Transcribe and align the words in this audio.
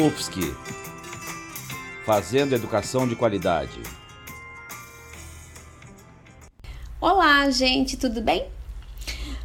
UFSC 0.00 0.40
Fazendo 2.06 2.54
Educação 2.54 3.06
de 3.06 3.14
Qualidade. 3.14 3.82
Olá, 6.98 7.50
gente, 7.50 7.98
tudo 7.98 8.22
bem? 8.22 8.46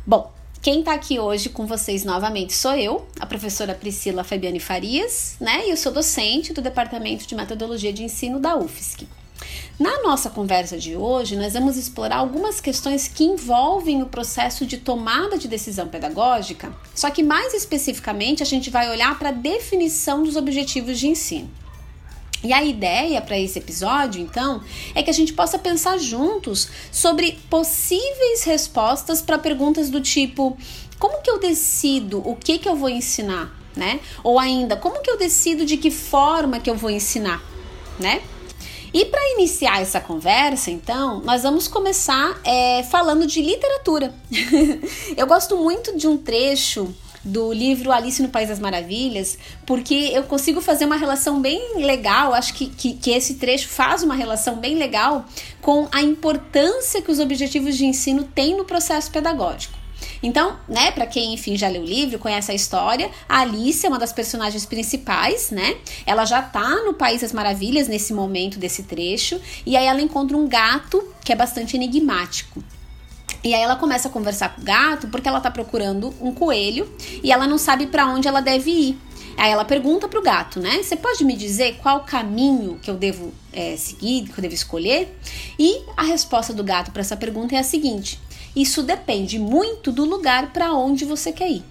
Bom, 0.08 0.32
quem 0.62 0.80
está 0.80 0.94
aqui 0.94 1.20
hoje 1.20 1.50
com 1.50 1.68
vocês 1.68 2.06
novamente 2.06 2.54
sou 2.54 2.74
eu, 2.74 3.06
a 3.20 3.26
professora 3.26 3.76
Priscila 3.76 4.24
Fabiane 4.24 4.62
Farias, 4.62 5.36
né? 5.42 5.68
E 5.68 5.72
eu 5.72 5.78
sou 5.78 5.92
docente 5.92 6.54
do 6.54 6.62
Departamento 6.62 7.28
de 7.28 7.36
Metodologia 7.36 7.92
de 7.92 8.04
Ensino 8.04 8.40
da 8.40 8.56
UFSC. 8.56 9.06
Na 9.78 10.02
nossa 10.02 10.30
conversa 10.30 10.78
de 10.78 10.96
hoje, 10.96 11.36
nós 11.36 11.52
vamos 11.52 11.76
explorar 11.76 12.18
algumas 12.18 12.62
questões 12.62 13.10
que 13.10 13.26
envolvem 13.26 14.02
o 14.02 14.06
processo 14.06 14.66
de 14.66 14.78
tomada 14.78 15.38
de 15.38 15.50
decisão 15.50 15.90
pedagógica, 15.90 16.74
só 16.94 17.10
que 17.10 17.22
mais 17.22 17.54
especificamente 17.54 18.42
a 18.42 18.46
gente 18.46 18.70
vai 18.70 18.90
olhar 18.90 19.20
para 19.20 19.30
a 19.30 19.34
definição 19.34 20.24
dos 20.24 20.38
objetivos 20.38 20.98
de 20.98 21.08
ensino. 21.08 21.50
E 22.42 22.54
a 22.54 22.64
ideia 22.64 23.22
para 23.22 23.38
esse 23.38 23.60
episódio, 23.60 24.22
então, 24.22 24.64
é 24.94 25.04
que 25.04 25.10
a 25.10 25.14
gente 25.14 25.34
possa 25.34 25.60
pensar 25.60 25.98
juntos 25.98 26.70
sobre 26.90 27.38
possíveis 27.50 28.44
respostas 28.46 29.22
para 29.22 29.38
perguntas 29.38 29.90
do 29.90 30.00
tipo: 30.00 30.56
como 30.98 31.22
que 31.22 31.30
eu 31.30 31.38
decido 31.38 32.22
o 32.26 32.34
que 32.34 32.60
que 32.60 32.70
eu 32.70 32.78
vou 32.78 32.88
ensinar, 32.88 33.54
né? 33.76 34.00
Ou 34.24 34.40
ainda, 34.40 34.78
como 34.78 35.02
que 35.02 35.12
eu 35.12 35.18
decido 35.18 35.66
de 35.66 35.76
que 35.76 35.92
forma 35.92 36.62
que 36.62 36.70
eu 36.70 36.76
vou 36.76 36.90
ensinar, 36.90 37.44
né? 38.00 38.22
E 38.96 39.04
para 39.04 39.20
iniciar 39.34 39.82
essa 39.82 40.00
conversa, 40.00 40.72
então, 40.72 41.20
nós 41.20 41.44
vamos 41.44 41.68
começar 41.68 42.40
é, 42.46 42.82
falando 42.84 43.28
de 43.28 43.42
literatura. 43.42 44.14
eu 45.18 45.28
gosto 45.28 45.58
muito 45.58 45.98
de 45.98 46.08
um 46.08 46.16
trecho 46.16 46.96
do 47.22 47.52
livro 47.52 47.92
Alice 47.92 48.22
no 48.22 48.30
País 48.30 48.48
das 48.48 48.58
Maravilhas, 48.58 49.38
porque 49.66 50.12
eu 50.14 50.24
consigo 50.24 50.62
fazer 50.62 50.86
uma 50.86 50.96
relação 50.96 51.42
bem 51.42 51.84
legal, 51.84 52.34
acho 52.34 52.54
que, 52.54 52.68
que, 52.68 52.94
que, 52.94 53.12
esse 53.12 53.34
trecho 53.34 53.68
faz 53.68 54.02
uma 54.02 54.16
relação 54.16 54.56
bem 54.62 54.78
legal 54.78 55.26
com 55.62 55.90
a 55.92 56.02
importância 56.02 57.02
que 57.02 57.12
os 57.12 57.20
objetivos 57.20 57.76
de 57.76 57.86
ensino 57.86 58.24
têm 58.24 58.56
no 58.56 58.64
processo 58.64 59.12
pedagógico. 59.12 59.78
Então, 60.22 60.58
né, 60.68 60.92
para 60.92 61.06
quem, 61.06 61.34
enfim, 61.34 61.58
já 61.58 61.68
leu 61.68 61.82
o 61.82 61.86
livro, 61.86 62.20
conhece 62.20 62.52
a 62.52 62.56
história, 62.56 63.10
a 63.28 63.42
Alice 63.42 63.86
é 63.86 63.90
uma 63.90 64.00
das 64.00 64.14
personagens 64.14 64.66
principais, 64.66 65.52
né? 65.52 65.78
Ela 66.06 66.26
já 66.26 66.42
tá 66.42 66.84
no 66.84 66.94
País 66.94 67.22
das 67.22 67.34
Maravilhas 67.34 67.88
nesse 67.88 68.14
momento 68.14 68.58
desse 68.60 68.84
trecho, 68.84 69.40
e 69.66 69.76
aí 69.76 69.86
ela 69.86 70.02
encontra 70.02 70.36
um 70.36 70.48
gato 70.48 71.04
que 71.24 71.32
é 71.32 71.36
bastante 71.36 71.76
enigmático. 71.76 72.64
E 73.44 73.54
aí 73.54 73.62
ela 73.62 73.76
começa 73.76 74.08
a 74.08 74.12
conversar 74.12 74.56
com 74.56 74.62
o 74.62 74.64
gato 74.64 75.08
porque 75.10 75.28
ela 75.28 75.40
tá 75.40 75.52
procurando 75.52 76.12
um 76.20 76.34
coelho 76.34 76.92
e 77.24 77.32
ela 77.32 77.46
não 77.46 77.60
sabe 77.60 77.86
para 77.86 78.08
onde 78.08 78.28
ela 78.28 78.42
deve 78.42 78.72
ir. 78.72 78.98
Aí 79.38 79.52
ela 79.52 79.66
pergunta 79.66 80.08
pro 80.08 80.22
gato, 80.22 80.60
né? 80.60 80.82
Você 80.82 80.96
pode 80.96 81.24
me 81.24 81.36
dizer 81.36 81.78
qual 81.82 82.02
caminho 82.02 82.80
que 82.82 82.90
eu 82.90 82.96
devo 82.96 83.34
é, 83.52 83.76
seguir, 83.76 84.30
que 84.30 84.40
eu 84.40 84.42
devo 84.42 84.54
escolher? 84.54 85.16
E 85.60 85.84
a 85.96 86.04
resposta 86.04 86.54
do 86.54 86.64
gato 86.64 86.92
para 86.92 87.02
essa 87.02 87.18
pergunta 87.18 87.54
é 87.54 87.60
a 87.60 87.64
seguinte: 87.64 88.20
isso 88.56 88.82
depende 88.84 89.38
muito 89.38 89.92
do 89.92 90.06
lugar 90.06 90.54
para 90.54 90.74
onde 90.74 91.06
você 91.06 91.32
quer 91.32 91.50
ir. 91.50 91.64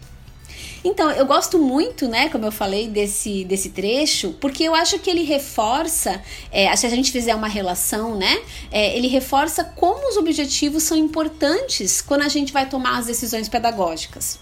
Então, 0.85 1.11
eu 1.11 1.25
gosto 1.25 1.59
muito, 1.59 2.07
né, 2.07 2.29
como 2.29 2.45
eu 2.45 2.53
falei, 2.53 2.89
desse, 2.89 3.43
desse 3.45 3.71
trecho, 3.71 4.35
porque 4.39 4.65
eu 4.65 4.75
acho 4.75 4.99
que 4.99 5.09
ele 5.09 5.23
reforça, 5.23 6.23
é, 6.53 6.75
se 6.77 6.87
a 6.87 6.91
gente 6.91 7.11
fizer 7.11 7.35
uma 7.35 7.49
relação, 7.49 8.15
né, 8.15 8.43
é, 8.71 8.95
ele 8.95 9.09
reforça 9.09 9.65
como 9.65 10.11
os 10.11 10.19
objetivos 10.19 10.83
são 10.83 10.95
importantes 10.95 12.03
quando 12.03 12.21
a 12.21 12.29
gente 12.29 12.53
vai 12.53 12.69
tomar 12.69 12.99
as 12.99 13.07
decisões 13.07 13.49
pedagógicas. 13.49 14.39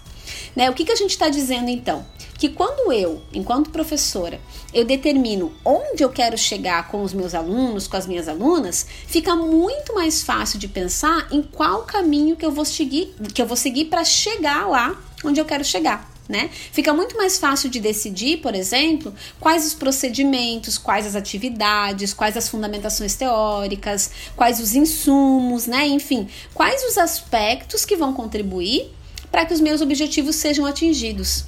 Né? 0.55 0.69
O 0.69 0.73
que, 0.73 0.85
que 0.85 0.91
a 0.91 0.95
gente 0.95 1.11
está 1.11 1.29
dizendo 1.29 1.69
então? 1.69 2.05
Que 2.37 2.49
quando 2.49 2.91
eu, 2.91 3.21
enquanto 3.33 3.69
professora, 3.69 4.39
eu 4.73 4.83
determino 4.83 5.53
onde 5.63 6.03
eu 6.03 6.09
quero 6.09 6.37
chegar 6.37 6.87
com 6.89 7.01
os 7.03 7.13
meus 7.13 7.33
alunos, 7.33 7.87
com 7.87 7.95
as 7.95 8.07
minhas 8.07 8.27
alunas, 8.27 8.85
fica 9.07 9.35
muito 9.35 9.93
mais 9.93 10.21
fácil 10.21 10.59
de 10.59 10.67
pensar 10.67 11.27
em 11.31 11.41
qual 11.41 11.83
caminho 11.83 12.35
que 12.35 12.45
eu 12.45 12.51
vou 12.51 12.65
seguir, 12.65 13.13
que 13.33 13.41
eu 13.41 13.45
vou 13.45 13.57
seguir 13.57 13.85
para 13.85 14.03
chegar 14.03 14.67
lá 14.67 14.99
onde 15.23 15.39
eu 15.39 15.45
quero 15.45 15.63
chegar. 15.63 16.11
Né? 16.27 16.49
Fica 16.71 16.93
muito 16.93 17.17
mais 17.17 17.37
fácil 17.37 17.69
de 17.69 17.81
decidir, 17.81 18.37
por 18.37 18.55
exemplo, 18.55 19.13
quais 19.41 19.67
os 19.67 19.73
procedimentos, 19.73 20.77
quais 20.77 21.05
as 21.05 21.15
atividades, 21.15 22.13
quais 22.13 22.37
as 22.37 22.47
fundamentações 22.47 23.13
teóricas, 23.15 24.09
quais 24.33 24.61
os 24.61 24.73
insumos, 24.73 25.67
né? 25.67 25.85
Enfim, 25.85 26.29
quais 26.53 26.81
os 26.85 26.97
aspectos 26.97 27.83
que 27.83 27.97
vão 27.97 28.13
contribuir 28.13 28.89
para 29.33 29.47
que 29.47 29.53
os 29.55 29.59
meus 29.59 29.81
objetivos 29.81 30.35
sejam 30.35 30.63
atingidos. 30.63 31.45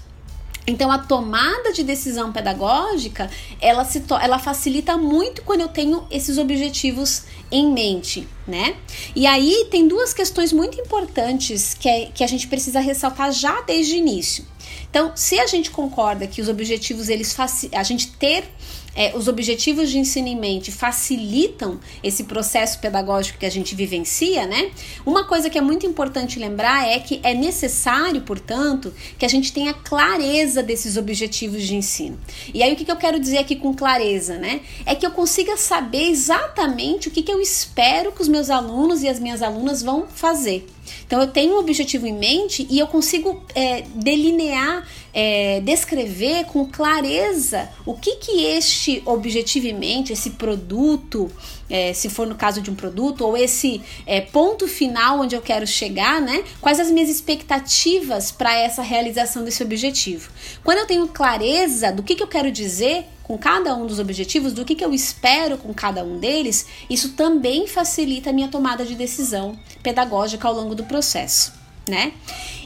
Então 0.65 0.91
a 0.91 0.97
tomada 0.97 1.71
de 1.71 1.83
decisão 1.83 2.33
pedagógica, 2.33 3.29
ela 3.61 3.85
se 3.85 4.03
ela 4.19 4.39
facilita 4.39 4.97
muito 4.97 5.43
quando 5.43 5.61
eu 5.61 5.67
tenho 5.67 6.03
esses 6.09 6.39
objetivos 6.39 7.25
em 7.51 7.71
mente, 7.71 8.27
né? 8.47 8.75
E 9.15 9.27
aí 9.27 9.67
tem 9.69 9.87
duas 9.87 10.15
questões 10.15 10.51
muito 10.51 10.81
importantes 10.81 11.75
que, 11.75 11.87
é, 11.87 12.05
que 12.07 12.23
a 12.23 12.27
gente 12.27 12.47
precisa 12.47 12.79
ressaltar 12.79 13.31
já 13.31 13.61
desde 13.61 13.93
o 13.93 13.97
início. 13.97 14.43
Então, 14.89 15.11
se 15.15 15.39
a 15.39 15.45
gente 15.45 15.69
concorda 15.69 16.25
que 16.25 16.41
os 16.41 16.49
objetivos 16.49 17.07
eles 17.07 17.35
a 17.71 17.83
gente 17.83 18.13
ter 18.13 18.49
é, 18.95 19.15
os 19.15 19.27
objetivos 19.27 19.89
de 19.89 19.99
ensino 19.99 20.27
em 20.27 20.39
mente 20.39 20.71
facilitam 20.71 21.79
esse 22.01 22.23
processo 22.23 22.79
pedagógico 22.79 23.37
que 23.37 23.45
a 23.45 23.51
gente 23.51 23.75
vivencia, 23.75 24.45
né? 24.47 24.71
Uma 25.05 25.25
coisa 25.25 25.49
que 25.49 25.57
é 25.57 25.61
muito 25.61 25.85
importante 25.85 26.39
lembrar 26.39 26.87
é 26.87 26.99
que 26.99 27.19
é 27.23 27.33
necessário, 27.33 28.21
portanto, 28.21 28.93
que 29.17 29.25
a 29.25 29.29
gente 29.29 29.51
tenha 29.51 29.73
clareza 29.73 30.63
desses 30.63 30.97
objetivos 30.97 31.63
de 31.63 31.75
ensino. 31.75 32.17
E 32.53 32.63
aí 32.63 32.71
o 32.73 32.75
que, 32.75 32.85
que 32.85 32.91
eu 32.91 32.95
quero 32.95 33.19
dizer 33.19 33.39
aqui 33.39 33.55
com 33.55 33.73
clareza, 33.73 34.37
né? 34.37 34.61
É 34.85 34.95
que 34.95 35.05
eu 35.05 35.11
consiga 35.11 35.57
saber 35.57 36.09
exatamente 36.09 37.07
o 37.07 37.11
que, 37.11 37.21
que 37.21 37.31
eu 37.31 37.41
espero 37.41 38.11
que 38.11 38.21
os 38.21 38.27
meus 38.27 38.49
alunos 38.49 39.03
e 39.03 39.09
as 39.09 39.19
minhas 39.19 39.41
alunas 39.41 39.83
vão 39.83 40.07
fazer. 40.07 40.65
Então 41.05 41.21
eu 41.21 41.27
tenho 41.27 41.55
um 41.55 41.59
objetivo 41.59 42.07
em 42.07 42.13
mente 42.13 42.65
e 42.69 42.79
eu 42.79 42.87
consigo 42.87 43.43
é, 43.53 43.83
delinear, 43.95 44.87
é, 45.13 45.61
descrever 45.61 46.45
com 46.45 46.65
clareza 46.65 47.69
o 47.85 47.93
que 47.93 48.15
que 48.17 48.43
este 48.43 49.01
objetivo 49.05 49.67
em 49.67 49.73
mente, 49.73 50.13
esse 50.13 50.31
produto, 50.31 51.31
é, 51.69 51.93
se 51.93 52.09
for 52.09 52.27
no 52.27 52.35
caso 52.35 52.61
de 52.61 52.69
um 52.69 52.75
produto, 52.75 53.25
ou 53.25 53.37
esse 53.37 53.81
é, 54.05 54.21
ponto 54.21 54.67
final 54.67 55.21
onde 55.21 55.35
eu 55.35 55.41
quero 55.41 55.65
chegar, 55.65 56.21
né? 56.21 56.43
Quais 56.61 56.79
as 56.79 56.91
minhas 56.91 57.09
expectativas 57.09 58.31
para 58.31 58.55
essa 58.55 58.81
realização 58.81 59.43
desse 59.43 59.63
objetivo? 59.63 60.29
Quando 60.63 60.79
eu 60.79 60.85
tenho 60.85 61.07
clareza 61.07 61.91
do 61.91 62.03
que, 62.03 62.15
que 62.15 62.23
eu 62.23 62.27
quero 62.27 62.51
dizer, 62.51 63.05
com 63.25 63.39
cada 63.39 63.75
um 63.75 63.87
dos 63.87 63.97
objetivos, 63.97 64.53
do 64.53 64.63
que, 64.63 64.75
que 64.75 64.85
eu 64.85 64.93
espero 64.93 65.57
com 65.57 65.73
cada 65.73 66.03
um 66.03 66.19
deles, 66.19 66.67
isso 66.87 67.13
também 67.13 67.65
facilita 67.65 68.29
a 68.29 68.33
minha 68.33 68.47
tomada 68.47 68.85
de 68.85 68.93
decisão 68.93 69.57
pedagógica 69.81 70.47
ao 70.47 70.53
longo 70.53 70.75
do 70.75 70.83
processo. 70.83 71.51
Né? 71.89 72.13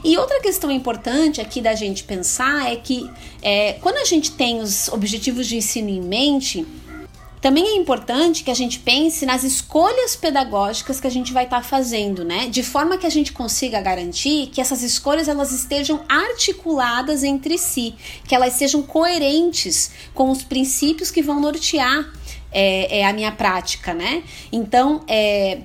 E 0.04 0.18
outra 0.18 0.38
questão 0.40 0.70
importante 0.70 1.40
aqui 1.40 1.62
da 1.62 1.74
gente 1.74 2.04
pensar 2.04 2.70
é 2.70 2.76
que 2.76 3.10
é, 3.40 3.74
quando 3.74 3.96
a 3.96 4.04
gente 4.04 4.32
tem 4.32 4.60
os 4.60 4.88
objetivos 4.88 5.46
de 5.46 5.56
ensino 5.56 5.88
em 5.88 6.00
mente, 6.00 6.66
também 7.40 7.66
é 7.68 7.76
importante 7.76 8.44
que 8.44 8.50
a 8.50 8.54
gente 8.54 8.78
pense 8.78 9.24
nas 9.24 9.44
escolhas 9.44 10.14
pedagógicas 10.14 11.00
que 11.00 11.06
a 11.06 11.10
gente 11.10 11.32
vai 11.32 11.44
estar 11.44 11.62
tá 11.62 11.62
fazendo, 11.62 12.24
né? 12.24 12.48
De 12.48 12.62
forma 12.62 12.98
que 12.98 13.06
a 13.06 13.10
gente 13.10 13.32
consiga 13.32 13.80
garantir 13.80 14.48
que 14.48 14.60
essas 14.60 14.82
escolhas 14.82 15.26
elas 15.26 15.50
estejam 15.50 16.04
articuladas 16.08 17.24
entre 17.24 17.56
si, 17.56 17.94
que 18.26 18.34
elas 18.34 18.52
sejam 18.52 18.82
coerentes 18.82 19.90
com 20.14 20.30
os 20.30 20.42
princípios 20.42 21.10
que 21.10 21.22
vão 21.22 21.40
nortear 21.40 22.12
é, 22.52 23.00
é 23.00 23.06
a 23.06 23.12
minha 23.12 23.32
prática, 23.32 23.94
né? 23.94 24.22
Então, 24.52 25.02
é, 25.08 25.60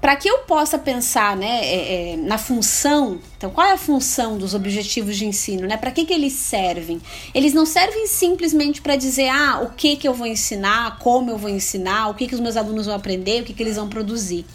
para 0.00 0.16
que 0.16 0.28
eu 0.28 0.38
possa 0.38 0.78
pensar 0.78 1.36
né, 1.36 1.60
é, 1.62 2.12
é, 2.12 2.16
na 2.16 2.38
função, 2.38 3.20
então 3.36 3.50
qual 3.50 3.66
é 3.66 3.72
a 3.72 3.76
função 3.76 4.38
dos 4.38 4.54
objetivos 4.54 5.16
de 5.16 5.26
ensino, 5.26 5.66
né? 5.66 5.76
Para 5.76 5.90
que, 5.90 6.06
que 6.06 6.14
eles 6.14 6.32
servem? 6.32 7.00
Eles 7.34 7.52
não 7.52 7.66
servem 7.66 8.06
simplesmente 8.06 8.80
para 8.80 8.96
dizer 8.96 9.28
ah, 9.28 9.60
o 9.62 9.70
que, 9.70 9.96
que 9.96 10.08
eu 10.08 10.14
vou 10.14 10.26
ensinar, 10.26 10.98
como 10.98 11.30
eu 11.30 11.36
vou 11.36 11.50
ensinar, 11.50 12.08
o 12.08 12.14
que, 12.14 12.26
que 12.26 12.34
os 12.34 12.40
meus 12.40 12.56
alunos 12.56 12.86
vão 12.86 12.94
aprender, 12.94 13.42
o 13.42 13.44
que, 13.44 13.52
que 13.52 13.62
eles 13.62 13.76
vão 13.76 13.88
produzir. 13.88 14.46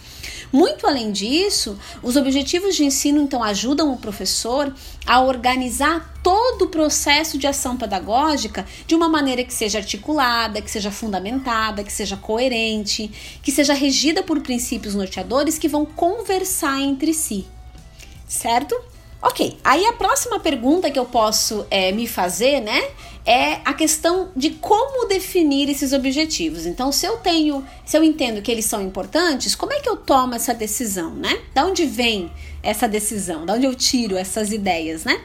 Muito 0.56 0.88
além 0.88 1.12
disso, 1.12 1.78
os 2.02 2.16
objetivos 2.16 2.78
de 2.78 2.86
ensino 2.86 3.22
então 3.22 3.44
ajudam 3.44 3.92
o 3.92 3.98
professor 3.98 4.74
a 5.06 5.20
organizar 5.20 6.18
todo 6.24 6.62
o 6.62 6.70
processo 6.70 7.38
de 7.38 7.46
ação 7.46 7.76
pedagógica 7.76 8.66
de 8.88 8.96
uma 8.96 9.10
maneira 9.10 9.44
que 9.44 9.54
seja 9.54 9.80
articulada, 9.80 10.62
que 10.62 10.72
seja 10.72 10.90
fundamentada, 10.90 11.84
que 11.84 11.92
seja 11.92 12.16
coerente, 12.16 13.12
que 13.44 13.52
seja 13.52 13.74
regida 13.74 14.24
por 14.24 14.40
princípios 14.40 14.96
norteadores 14.96 15.58
que 15.58 15.68
vão 15.68 15.86
conversar 15.86 16.80
entre 16.80 17.14
si. 17.14 17.46
Certo? 18.26 18.82
Ok, 19.28 19.58
aí 19.64 19.84
a 19.88 19.94
próxima 19.94 20.40
pergunta 20.40 20.92
que 20.92 21.00
eu 21.00 21.06
posso 21.06 21.66
é, 21.72 21.92
me 21.92 22.06
fazer, 22.06 22.62
né, 22.62 22.80
é 23.26 23.54
a 23.66 23.74
questão 23.74 24.30
de 24.36 24.52
como 24.52 25.08
definir 25.08 25.68
esses 25.68 25.94
objetivos. 25.94 26.68
Então, 26.68 26.92
se 26.92 27.08
eu 27.08 27.18
tenho, 27.18 27.66
se 27.84 27.98
eu 27.98 28.04
entendo 28.04 28.40
que 28.40 28.52
eles 28.52 28.66
são 28.66 28.84
importantes, 28.84 29.56
como 29.56 29.74
é 29.74 29.80
que 29.80 29.90
eu 29.90 29.98
tomo 29.98 30.36
essa 30.36 30.54
decisão, 30.54 31.10
né? 31.16 31.40
Da 31.56 31.66
onde 31.66 31.88
vem 31.88 32.32
essa 32.62 32.88
decisão? 32.88 33.48
Da 33.48 33.54
onde 33.54 33.66
eu 33.66 33.74
tiro 33.74 34.16
essas 34.16 34.52
ideias, 34.52 35.06
né? 35.06 35.20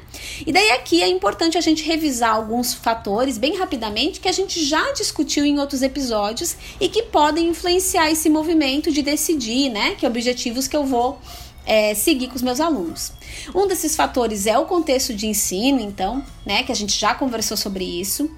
E 0.46 0.50
daí 0.50 0.70
aqui 0.70 1.02
é 1.02 1.08
importante 1.08 1.58
a 1.58 1.60
gente 1.60 1.84
revisar 1.84 2.34
alguns 2.34 2.72
fatores 2.72 3.36
bem 3.36 3.58
rapidamente 3.58 4.18
que 4.18 4.28
a 4.28 4.32
gente 4.32 4.64
já 4.64 4.92
discutiu 4.92 5.44
em 5.44 5.58
outros 5.58 5.82
episódios 5.82 6.56
e 6.80 6.88
que 6.88 7.02
podem 7.02 7.48
influenciar 7.48 8.10
esse 8.10 8.30
movimento 8.30 8.90
de 8.90 9.02
decidir, 9.02 9.68
né, 9.68 9.94
que 9.96 10.06
objetivos 10.06 10.66
que 10.66 10.76
eu 10.76 10.86
vou 10.86 11.18
é, 11.66 11.94
seguir 11.94 12.28
com 12.28 12.36
os 12.36 12.42
meus 12.42 12.60
alunos. 12.60 13.12
Um 13.54 13.66
desses 13.66 13.94
fatores 13.94 14.46
é 14.46 14.58
o 14.58 14.64
contexto 14.64 15.14
de 15.14 15.26
ensino, 15.26 15.80
então, 15.80 16.24
né, 16.44 16.62
que 16.62 16.72
a 16.72 16.74
gente 16.74 16.98
já 16.98 17.14
conversou 17.14 17.56
sobre 17.56 17.84
isso 17.84 18.30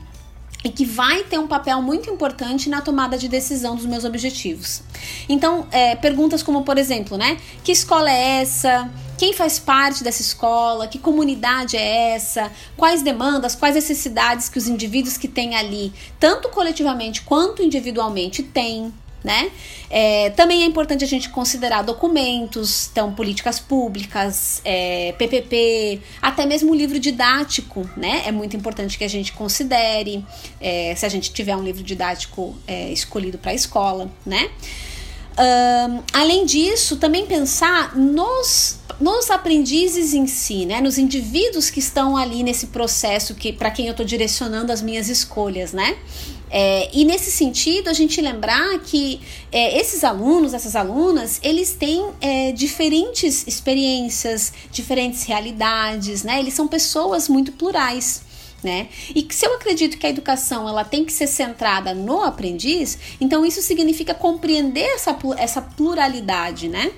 e 0.65 0.71
que 0.71 0.85
vai 0.85 1.25
ter 1.25 1.39
um 1.39 1.47
papel 1.47 1.83
muito 1.83 2.09
importante 2.09 2.69
na 2.69 2.81
tomada 2.81 3.19
de 3.19 3.29
decisão 3.29 3.75
dos 3.75 3.85
meus 3.85 4.05
objetivos. 4.05 4.83
Então, 5.29 5.67
é, 5.73 5.97
perguntas 5.97 6.43
como, 6.43 6.63
por 6.63 6.79
exemplo, 6.79 7.17
né, 7.17 7.39
que 7.65 7.73
escola 7.73 8.11
é 8.11 8.41
essa? 8.43 8.89
Quem 9.19 9.33
faz 9.33 9.59
parte 9.59 10.03
dessa 10.05 10.23
escola? 10.23 10.87
Que 10.87 10.99
comunidade 10.99 11.77
é 11.77 12.15
essa? 12.15 12.51
Quais 12.77 13.03
demandas, 13.03 13.55
quais 13.55 13.75
necessidades 13.75 14.49
que 14.49 14.59
os 14.59 14.69
indivíduos 14.69 15.17
que 15.17 15.29
têm 15.29 15.57
ali, 15.57 15.93
tanto 16.19 16.49
coletivamente 16.49 17.23
quanto 17.23 17.63
individualmente, 17.63 18.43
têm? 18.43 18.93
Né? 19.23 19.51
É, 19.91 20.31
também 20.31 20.63
é 20.63 20.67
importante 20.67 21.05
a 21.05 21.07
gente 21.07 21.29
considerar 21.29 21.83
documentos, 21.83 22.89
então 22.91 23.13
políticas 23.13 23.61
públicas, 23.61 24.61
é, 24.65 25.13
PPP, 25.19 26.01
até 26.21 26.47
mesmo 26.47 26.73
o 26.73 26.75
livro 26.75 26.99
didático, 26.99 27.89
né? 27.97 28.23
É 28.27 28.33
muito 28.33 28.57
importante 28.57 28.97
que 28.97 29.05
a 29.05 29.09
gente 29.09 29.33
considere, 29.33 30.25
é, 30.61 30.95
se 30.97 31.05
a 31.05 31.09
gente 31.09 31.33
tiver 31.33 31.55
um 31.57 31.63
livro 31.63 31.83
didático 31.83 32.57
é, 32.67 32.91
escolhido 32.91 33.39
para 33.39 33.51
a 33.51 33.55
escola, 33.55 34.11
né? 34.25 34.51
Um, 35.33 36.03
além 36.13 36.45
disso, 36.45 36.97
também 36.97 37.25
pensar 37.25 37.97
nos, 37.97 38.79
nos 39.01 39.31
aprendizes 39.31 40.13
em 40.13 40.27
si, 40.27 40.67
né? 40.67 40.81
Nos 40.81 40.99
indivíduos 40.99 41.71
que 41.71 41.79
estão 41.79 42.17
ali 42.17 42.43
nesse 42.43 42.67
processo 42.67 43.35
que 43.35 43.53
para 43.53 43.71
quem 43.71 43.87
eu 43.87 43.93
estou 43.93 44.05
direcionando 44.05 44.71
as 44.71 44.83
minhas 44.83 45.09
escolhas, 45.09 45.73
né? 45.73 45.97
É, 46.55 46.91
e 46.93 47.03
nesse 47.07 47.31
sentido, 47.33 47.89
a 47.89 47.95
gente 47.95 48.21
lembrar 48.21 48.79
que 48.81 49.23
é, 49.51 49.79
esses 49.81 50.05
alunos, 50.05 50.53
essas 50.53 50.77
alunas, 50.77 51.41
eles 51.43 51.75
têm 51.75 52.11
é, 52.21 52.53
diferentes 52.53 53.47
experiências, 53.47 54.53
diferentes 54.71 55.25
realidades, 55.25 56.23
né? 56.23 56.39
Eles 56.39 56.53
são 56.53 56.69
pessoas 56.69 57.27
muito 57.27 57.53
plurais. 57.53 58.31
Né? 58.63 58.91
E 59.13 59.27
se 59.29 59.45
eu 59.45 59.55
acredito 59.57 59.99
que 59.99 60.07
a 60.07 60.11
educação 60.11 60.69
ela 60.69 60.85
tem 60.85 61.05
que 61.05 61.13
ser 61.13 61.27
centrada 61.27 61.93
no 61.93 62.23
aprendiz, 62.23 62.97
então 63.21 63.45
isso 63.45 63.61
significa 63.61 64.15
compreender 64.15 64.87
essa, 64.95 65.19
essa 65.37 65.61
pluralidade, 65.61 66.69
né? 66.69 66.93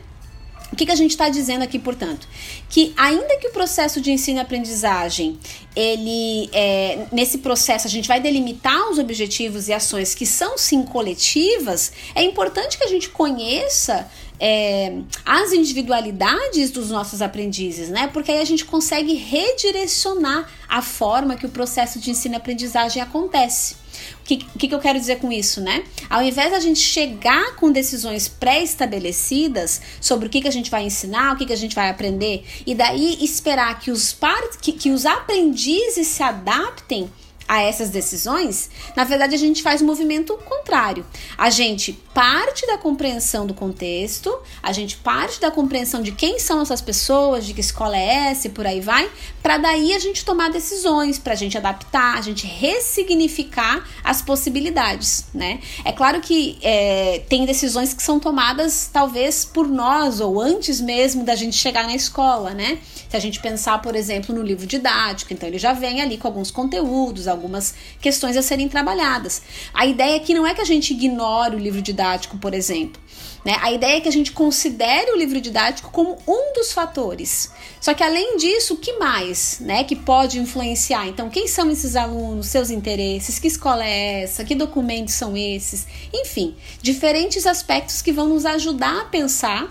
O 0.74 0.76
que, 0.76 0.86
que 0.86 0.90
a 0.90 0.96
gente 0.96 1.12
está 1.12 1.28
dizendo 1.28 1.62
aqui, 1.62 1.78
portanto? 1.78 2.26
Que 2.68 2.92
ainda 2.96 3.38
que 3.38 3.46
o 3.46 3.52
processo 3.52 4.00
de 4.00 4.10
ensino 4.10 4.38
e 4.38 4.40
aprendizagem, 4.40 5.38
ele 5.76 6.50
é, 6.52 7.06
nesse 7.12 7.38
processo 7.38 7.86
a 7.86 7.90
gente 7.90 8.08
vai 8.08 8.20
delimitar 8.20 8.90
os 8.90 8.98
objetivos 8.98 9.68
e 9.68 9.72
ações 9.72 10.16
que 10.16 10.26
são 10.26 10.58
sim 10.58 10.82
coletivas, 10.82 11.92
é 12.12 12.24
importante 12.24 12.76
que 12.76 12.82
a 12.82 12.88
gente 12.88 13.08
conheça 13.08 14.10
é, 14.40 14.98
as 15.24 15.52
individualidades 15.52 16.70
dos 16.70 16.90
nossos 16.90 17.22
aprendizes, 17.22 17.88
né? 17.88 18.08
Porque 18.12 18.32
aí 18.32 18.40
a 18.40 18.44
gente 18.44 18.64
consegue 18.64 19.14
redirecionar 19.14 20.48
a 20.68 20.82
forma 20.82 21.36
que 21.36 21.46
o 21.46 21.48
processo 21.48 21.98
de 21.98 22.10
ensino 22.10 22.34
e 22.34 22.36
aprendizagem 22.36 23.00
acontece. 23.00 23.76
O 24.20 24.24
que, 24.24 24.38
que, 24.38 24.68
que 24.68 24.74
eu 24.74 24.80
quero 24.80 24.98
dizer 24.98 25.20
com 25.20 25.30
isso, 25.30 25.60
né? 25.60 25.84
Ao 26.10 26.22
invés 26.22 26.50
da 26.50 26.58
gente 26.58 26.80
chegar 26.80 27.54
com 27.56 27.70
decisões 27.70 28.26
pré-estabelecidas 28.26 29.80
sobre 30.00 30.26
o 30.26 30.30
que, 30.30 30.40
que 30.40 30.48
a 30.48 30.52
gente 30.52 30.70
vai 30.70 30.84
ensinar, 30.84 31.34
o 31.34 31.36
que, 31.36 31.46
que 31.46 31.52
a 31.52 31.56
gente 31.56 31.74
vai 31.74 31.88
aprender, 31.88 32.44
e 32.66 32.74
daí 32.74 33.18
esperar 33.22 33.78
que 33.78 33.90
os, 33.90 34.16
que, 34.60 34.72
que 34.72 34.90
os 34.90 35.06
aprendizes 35.06 36.08
se 36.08 36.22
adaptem 36.22 37.08
a 37.46 37.60
essas 37.60 37.90
decisões, 37.90 38.70
na 38.96 39.04
verdade 39.04 39.34
a 39.34 39.38
gente 39.38 39.62
faz 39.62 39.80
o 39.80 39.84
um 39.84 39.86
movimento 39.86 40.36
contrário. 40.38 41.04
A 41.36 41.50
gente 41.50 41.92
parte 42.14 42.66
da 42.66 42.78
compreensão 42.78 43.46
do 43.46 43.54
contexto, 43.54 44.34
a 44.62 44.72
gente 44.72 44.96
parte 44.96 45.40
da 45.40 45.50
compreensão 45.50 46.00
de 46.00 46.12
quem 46.12 46.38
são 46.38 46.62
essas 46.62 46.80
pessoas, 46.80 47.44
de 47.44 47.52
que 47.52 47.60
escola 47.60 47.96
é 47.96 48.30
essa 48.30 48.46
e 48.46 48.50
por 48.50 48.66
aí 48.66 48.80
vai, 48.80 49.10
para 49.42 49.58
daí 49.58 49.92
a 49.92 49.98
gente 49.98 50.24
tomar 50.24 50.50
decisões, 50.50 51.18
para 51.18 51.32
a 51.32 51.36
gente 51.36 51.58
adaptar, 51.58 52.16
a 52.16 52.20
gente 52.20 52.46
ressignificar 52.46 53.84
as 54.02 54.22
possibilidades, 54.22 55.26
né? 55.34 55.60
É 55.84 55.92
claro 55.92 56.20
que 56.20 56.58
é, 56.62 57.22
tem 57.28 57.44
decisões 57.44 57.92
que 57.92 58.02
são 58.02 58.20
tomadas 58.20 58.88
talvez 58.92 59.44
por 59.44 59.68
nós 59.68 60.20
ou 60.20 60.40
antes 60.40 60.80
mesmo 60.80 61.24
da 61.24 61.34
gente 61.34 61.56
chegar 61.56 61.84
na 61.84 61.94
escola, 61.94 62.50
né? 62.50 62.78
Se 63.08 63.16
a 63.16 63.20
gente 63.20 63.40
pensar, 63.40 63.82
por 63.82 63.94
exemplo, 63.94 64.34
no 64.34 64.42
livro 64.42 64.66
didático, 64.66 65.32
então 65.32 65.48
ele 65.48 65.58
já 65.58 65.72
vem 65.72 66.00
ali 66.00 66.16
com 66.16 66.26
alguns 66.26 66.50
conteúdos, 66.50 67.28
algumas 67.34 67.74
questões 68.00 68.36
a 68.36 68.42
serem 68.42 68.68
trabalhadas. 68.68 69.42
A 69.72 69.84
ideia 69.84 70.16
aqui 70.16 70.32
não 70.32 70.46
é 70.46 70.54
que 70.54 70.60
a 70.60 70.64
gente 70.64 70.92
ignore 70.92 71.56
o 71.56 71.58
livro 71.58 71.82
didático, 71.82 72.38
por 72.38 72.54
exemplo. 72.54 73.02
Né? 73.44 73.58
A 73.60 73.70
ideia 73.70 73.98
é 73.98 74.00
que 74.00 74.08
a 74.08 74.12
gente 74.12 74.32
considere 74.32 75.10
o 75.12 75.16
livro 75.16 75.40
didático 75.40 75.90
como 75.90 76.16
um 76.26 76.54
dos 76.54 76.72
fatores. 76.72 77.50
Só 77.80 77.92
que 77.92 78.02
além 78.02 78.38
disso, 78.38 78.74
o 78.74 78.76
que 78.78 78.94
mais 78.94 79.58
né, 79.60 79.84
que 79.84 79.94
pode 79.94 80.38
influenciar? 80.38 81.06
Então, 81.06 81.28
quem 81.28 81.46
são 81.46 81.70
esses 81.70 81.94
alunos, 81.94 82.46
seus 82.46 82.70
interesses, 82.70 83.38
que 83.38 83.46
escola 83.46 83.84
é 83.84 84.22
essa, 84.22 84.44
que 84.44 84.54
documentos 84.54 85.14
são 85.14 85.36
esses? 85.36 85.86
Enfim, 86.12 86.56
diferentes 86.80 87.46
aspectos 87.46 88.00
que 88.00 88.12
vão 88.12 88.28
nos 88.28 88.46
ajudar 88.46 89.02
a 89.02 89.04
pensar 89.04 89.68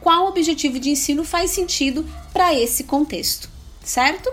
qual 0.00 0.26
objetivo 0.26 0.78
de 0.78 0.90
ensino 0.90 1.24
faz 1.24 1.52
sentido 1.52 2.04
para 2.32 2.54
esse 2.54 2.84
contexto, 2.84 3.48
certo? 3.84 4.32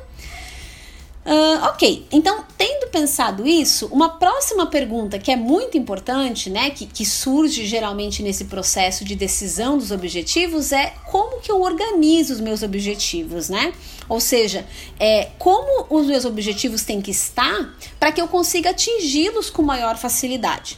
Uh, 1.26 1.68
ok, 1.68 2.06
então 2.12 2.44
tendo 2.58 2.90
pensado 2.92 3.48
isso, 3.48 3.88
uma 3.94 4.10
próxima 4.10 4.66
pergunta 4.66 5.18
que 5.18 5.32
é 5.32 5.38
muito 5.38 5.78
importante, 5.78 6.50
né, 6.50 6.70
que, 6.70 6.86
que 6.86 7.06
surge 7.06 7.66
geralmente 7.66 8.22
nesse 8.22 8.46
processo 8.46 9.06
de 9.06 9.16
decisão 9.16 9.78
dos 9.78 9.90
objetivos 9.90 10.74
é 10.74 10.94
como 11.10 11.40
que 11.40 11.50
eu 11.50 11.62
organizo 11.62 12.34
os 12.34 12.42
meus 12.42 12.62
objetivos, 12.62 13.48
né? 13.48 13.74
Ou 14.10 14.20
seja, 14.20 14.66
é, 15.00 15.30
como 15.40 15.88
os 15.90 16.06
meus 16.06 16.26
objetivos 16.26 16.84
têm 16.84 17.02
que 17.02 17.12
estar 17.12 17.74
para 17.98 18.12
que 18.12 18.20
eu 18.20 18.28
consiga 18.28 18.72
atingi-los 18.72 19.50
com 19.50 19.62
maior 19.62 19.98
facilidade. 19.98 20.78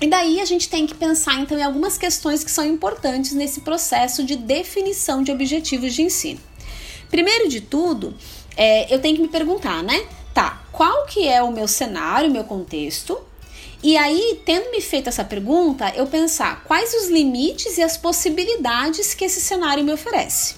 E 0.00 0.06
daí 0.06 0.40
a 0.40 0.46
gente 0.46 0.70
tem 0.70 0.86
que 0.86 0.94
pensar 0.94 1.38
então 1.38 1.58
em 1.58 1.62
algumas 1.62 1.98
questões 1.98 2.42
que 2.42 2.50
são 2.50 2.64
importantes 2.64 3.32
nesse 3.32 3.60
processo 3.60 4.24
de 4.24 4.36
definição 4.36 5.22
de 5.22 5.30
objetivos 5.30 5.92
de 5.92 6.00
ensino. 6.00 6.40
Primeiro 7.10 7.48
de 7.48 7.60
tudo, 7.60 8.14
é, 8.62 8.94
eu 8.94 8.98
tenho 8.98 9.16
que 9.16 9.22
me 9.22 9.28
perguntar, 9.28 9.82
né? 9.82 10.06
Tá, 10.34 10.62
qual 10.70 11.06
que 11.06 11.26
é 11.26 11.42
o 11.42 11.50
meu 11.50 11.66
cenário, 11.66 12.28
o 12.28 12.32
meu 12.32 12.44
contexto? 12.44 13.18
E 13.82 13.96
aí, 13.96 14.42
tendo 14.44 14.70
me 14.70 14.82
feito 14.82 15.08
essa 15.08 15.24
pergunta, 15.24 15.90
eu 15.96 16.06
pensar 16.06 16.62
quais 16.64 16.92
os 16.92 17.08
limites 17.08 17.78
e 17.78 17.82
as 17.82 17.96
possibilidades 17.96 19.14
que 19.14 19.24
esse 19.24 19.40
cenário 19.40 19.82
me 19.82 19.94
oferece. 19.94 20.56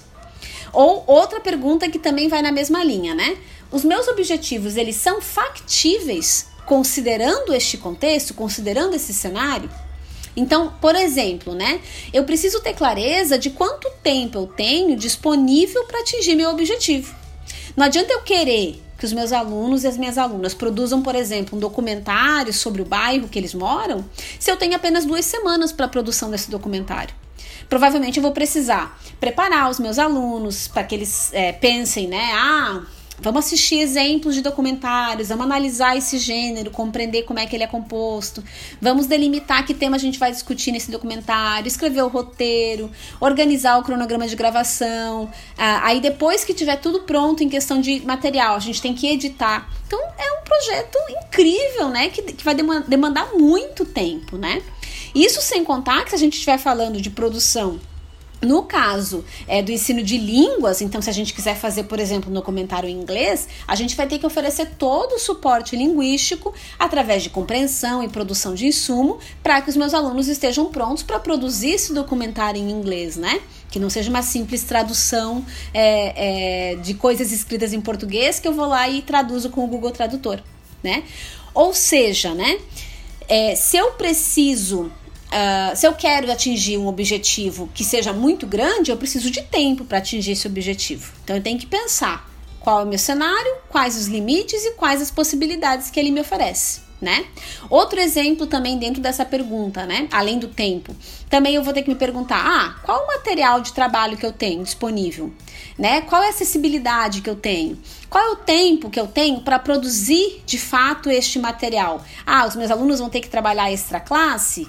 Ou 0.73 1.05
outra 1.07 1.39
pergunta 1.39 1.89
que 1.89 1.97
também 1.97 2.27
vai 2.27 2.41
na 2.41 2.51
mesma 2.51 2.83
linha, 2.83 3.15
né? 3.15 3.37
Os 3.71 3.85
meus 3.85 4.05
objetivos, 4.09 4.75
eles 4.75 4.97
são 4.97 5.21
factíveis 5.21 6.47
considerando 6.65 7.53
este 7.53 7.77
contexto, 7.77 8.33
considerando 8.33 8.97
esse 8.97 9.13
cenário? 9.13 9.69
Então, 10.35 10.73
por 10.81 10.93
exemplo, 10.93 11.55
né? 11.55 11.79
Eu 12.11 12.25
preciso 12.25 12.59
ter 12.59 12.73
clareza 12.73 13.39
de 13.39 13.51
quanto 13.51 13.89
tempo 14.03 14.39
eu 14.39 14.47
tenho 14.47 14.97
disponível 14.97 15.85
para 15.85 16.01
atingir 16.01 16.35
meu 16.35 16.49
objetivo. 16.49 17.22
Não 17.75 17.85
adianta 17.85 18.13
eu 18.13 18.21
querer 18.21 18.81
que 18.97 19.05
os 19.05 19.13
meus 19.13 19.31
alunos 19.31 19.83
e 19.83 19.87
as 19.87 19.97
minhas 19.97 20.17
alunas 20.17 20.53
produzam, 20.53 21.01
por 21.01 21.15
exemplo, 21.15 21.57
um 21.57 21.59
documentário 21.59 22.53
sobre 22.53 22.81
o 22.81 22.85
bairro 22.85 23.27
que 23.27 23.37
eles 23.37 23.53
moram, 23.53 24.05
se 24.39 24.49
eu 24.49 24.55
tenho 24.55 24.75
apenas 24.75 25.05
duas 25.05 25.25
semanas 25.25 25.71
para 25.71 25.87
a 25.87 25.89
produção 25.89 26.31
desse 26.31 26.49
documentário. 26.49 27.13
Provavelmente 27.67 28.17
eu 28.17 28.23
vou 28.23 28.31
precisar 28.31 28.99
preparar 29.19 29.69
os 29.69 29.79
meus 29.79 29.97
alunos 29.97 30.67
para 30.67 30.83
que 30.83 30.93
eles 30.95 31.33
é, 31.33 31.51
pensem, 31.51 32.07
né? 32.07 32.31
Ah, 32.33 32.83
Vamos 33.19 33.45
assistir 33.45 33.79
exemplos 33.79 34.33
de 34.35 34.41
documentários, 34.41 35.29
vamos 35.29 35.45
analisar 35.45 35.95
esse 35.95 36.17
gênero, 36.17 36.71
compreender 36.71 37.23
como 37.23 37.39
é 37.39 37.45
que 37.45 37.55
ele 37.55 37.63
é 37.63 37.67
composto. 37.67 38.43
Vamos 38.81 39.05
delimitar 39.05 39.65
que 39.65 39.73
tema 39.73 39.95
a 39.95 39.99
gente 39.99 40.17
vai 40.17 40.31
discutir 40.31 40.71
nesse 40.71 40.89
documentário, 40.89 41.67
escrever 41.67 42.01
o 42.01 42.07
roteiro, 42.07 42.89
organizar 43.19 43.77
o 43.77 43.83
cronograma 43.83 44.27
de 44.27 44.35
gravação. 44.35 45.31
Ah, 45.57 45.87
aí 45.87 46.01
depois 46.01 46.43
que 46.43 46.53
tiver 46.53 46.77
tudo 46.77 47.01
pronto 47.01 47.43
em 47.43 47.49
questão 47.49 47.79
de 47.79 48.01
material, 48.05 48.55
a 48.55 48.59
gente 48.59 48.81
tem 48.81 48.93
que 48.93 49.07
editar. 49.07 49.69
Então 49.85 49.99
é 49.99 50.39
um 50.39 50.43
projeto 50.43 50.97
incrível, 51.21 51.89
né? 51.89 52.09
Que, 52.09 52.21
que 52.21 52.43
vai 52.43 52.55
demandar 52.87 53.33
muito 53.35 53.85
tempo, 53.85 54.37
né? 54.37 54.61
Isso 55.13 55.39
sem 55.41 55.63
contar 55.63 56.03
que 56.03 56.09
se 56.09 56.15
a 56.15 56.19
gente 56.19 56.33
estiver 56.33 56.57
falando 56.57 56.99
de 56.99 57.11
produção 57.11 57.79
no 58.43 58.63
caso 58.63 59.23
é, 59.47 59.61
do 59.61 59.71
ensino 59.71 60.03
de 60.03 60.17
línguas, 60.17 60.81
então, 60.81 61.01
se 61.01 61.09
a 61.09 61.13
gente 61.13 61.33
quiser 61.33 61.55
fazer, 61.55 61.83
por 61.83 61.99
exemplo, 61.99 62.31
no 62.31 62.41
comentário 62.41 62.89
em 62.89 62.93
inglês, 62.93 63.47
a 63.67 63.75
gente 63.75 63.95
vai 63.95 64.07
ter 64.07 64.19
que 64.19 64.25
oferecer 64.25 64.71
todo 64.77 65.13
o 65.13 65.19
suporte 65.19 65.75
linguístico 65.75 66.53
através 66.77 67.23
de 67.23 67.29
compreensão 67.29 68.03
e 68.03 68.09
produção 68.09 68.53
de 68.53 68.67
insumo 68.67 69.19
para 69.41 69.61
que 69.61 69.69
os 69.69 69.75
meus 69.75 69.93
alunos 69.93 70.27
estejam 70.27 70.65
prontos 70.65 71.03
para 71.03 71.19
produzir 71.19 71.71
esse 71.71 71.93
documentário 71.93 72.61
em 72.61 72.69
inglês, 72.69 73.15
né? 73.15 73.39
Que 73.69 73.79
não 73.79 73.89
seja 73.89 74.09
uma 74.09 74.21
simples 74.21 74.63
tradução 74.63 75.45
é, 75.73 76.73
é, 76.73 76.75
de 76.75 76.93
coisas 76.93 77.31
escritas 77.31 77.73
em 77.73 77.81
português 77.81 78.39
que 78.39 78.47
eu 78.47 78.53
vou 78.53 78.67
lá 78.67 78.87
e 78.87 79.01
traduzo 79.01 79.49
com 79.49 79.63
o 79.63 79.67
Google 79.67 79.91
Tradutor, 79.91 80.41
né? 80.83 81.03
Ou 81.53 81.73
seja, 81.73 82.33
né? 82.33 82.59
É, 83.27 83.55
se 83.55 83.77
eu 83.77 83.91
preciso 83.91 84.91
Uh, 85.33 85.75
se 85.75 85.87
eu 85.87 85.93
quero 85.93 86.31
atingir 86.31 86.77
um 86.77 86.85
objetivo 86.85 87.67
que 87.73 87.83
seja 87.83 88.13
muito 88.13 88.45
grande, 88.45 88.91
eu 88.91 88.97
preciso 88.97 89.31
de 89.31 89.41
tempo 89.41 89.83
para 89.83 89.97
atingir 89.97 90.33
esse 90.33 90.45
objetivo. 90.45 91.11
Então 91.23 91.35
eu 91.35 91.41
tenho 91.41 91.57
que 91.57 91.65
pensar 91.65 92.29
qual 92.59 92.81
é 92.81 92.83
o 92.83 92.87
meu 92.87 92.99
cenário, 92.99 93.51
quais 93.67 93.97
os 93.97 94.05
limites 94.05 94.63
e 94.63 94.71
quais 94.73 95.01
as 95.01 95.09
possibilidades 95.09 95.89
que 95.89 95.99
ele 95.99 96.11
me 96.11 96.21
oferece. 96.21 96.82
Né? 97.03 97.25
Outro 97.69 97.99
exemplo 97.99 98.47
também 98.47 98.77
dentro 98.77 99.01
dessa 99.01 99.25
pergunta, 99.25 99.85
né? 99.85 100.07
Além 100.09 100.39
do 100.39 100.47
tempo, 100.47 100.95
também 101.29 101.53
eu 101.53 101.61
vou 101.61 101.73
ter 101.73 101.83
que 101.83 101.89
me 101.89 101.95
perguntar: 101.95 102.37
ah, 102.37 102.81
qual 102.81 103.03
o 103.03 103.07
material 103.07 103.59
de 103.59 103.73
trabalho 103.73 104.15
que 104.15 104.25
eu 104.25 104.31
tenho 104.31 104.63
disponível? 104.63 105.29
Né? 105.77 105.99
Qual 106.01 106.23
é 106.23 106.27
a 106.27 106.29
acessibilidade 106.29 107.21
que 107.21 107.29
eu 107.29 107.35
tenho? 107.35 107.77
Qual 108.09 108.23
é 108.23 108.29
o 108.29 108.37
tempo 108.37 108.89
que 108.89 108.99
eu 108.99 109.07
tenho 109.07 109.41
para 109.41 109.59
produzir 109.59 110.41
de 110.45 110.57
fato 110.57 111.09
este 111.09 111.37
material? 111.39 112.01
Ah, 112.25 112.45
os 112.47 112.55
meus 112.55 112.71
alunos 112.71 112.99
vão 112.99 113.09
ter 113.09 113.19
que 113.19 113.27
trabalhar 113.27 113.69
extra 113.69 113.99
classe? 113.99 114.65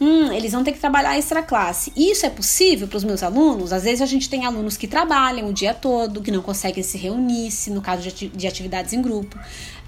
Hum, 0.00 0.30
eles 0.32 0.52
vão 0.52 0.62
ter 0.62 0.72
que 0.72 0.78
trabalhar 0.78 1.18
extra 1.18 1.42
classe. 1.42 1.92
Isso 1.96 2.24
é 2.24 2.30
possível 2.30 2.86
para 2.86 2.98
os 2.98 3.04
meus 3.04 3.22
alunos? 3.22 3.72
Às 3.72 3.82
vezes 3.82 4.00
a 4.00 4.06
gente 4.06 4.30
tem 4.30 4.46
alunos 4.46 4.76
que 4.76 4.86
trabalham 4.86 5.48
o 5.48 5.52
dia 5.52 5.74
todo, 5.74 6.22
que 6.22 6.30
não 6.30 6.40
conseguem 6.40 6.84
se 6.84 6.96
reunir, 6.96 7.50
se 7.50 7.68
no 7.70 7.82
caso 7.82 8.08
de 8.12 8.46
atividades 8.46 8.92
em 8.92 9.02
grupo. 9.02 9.36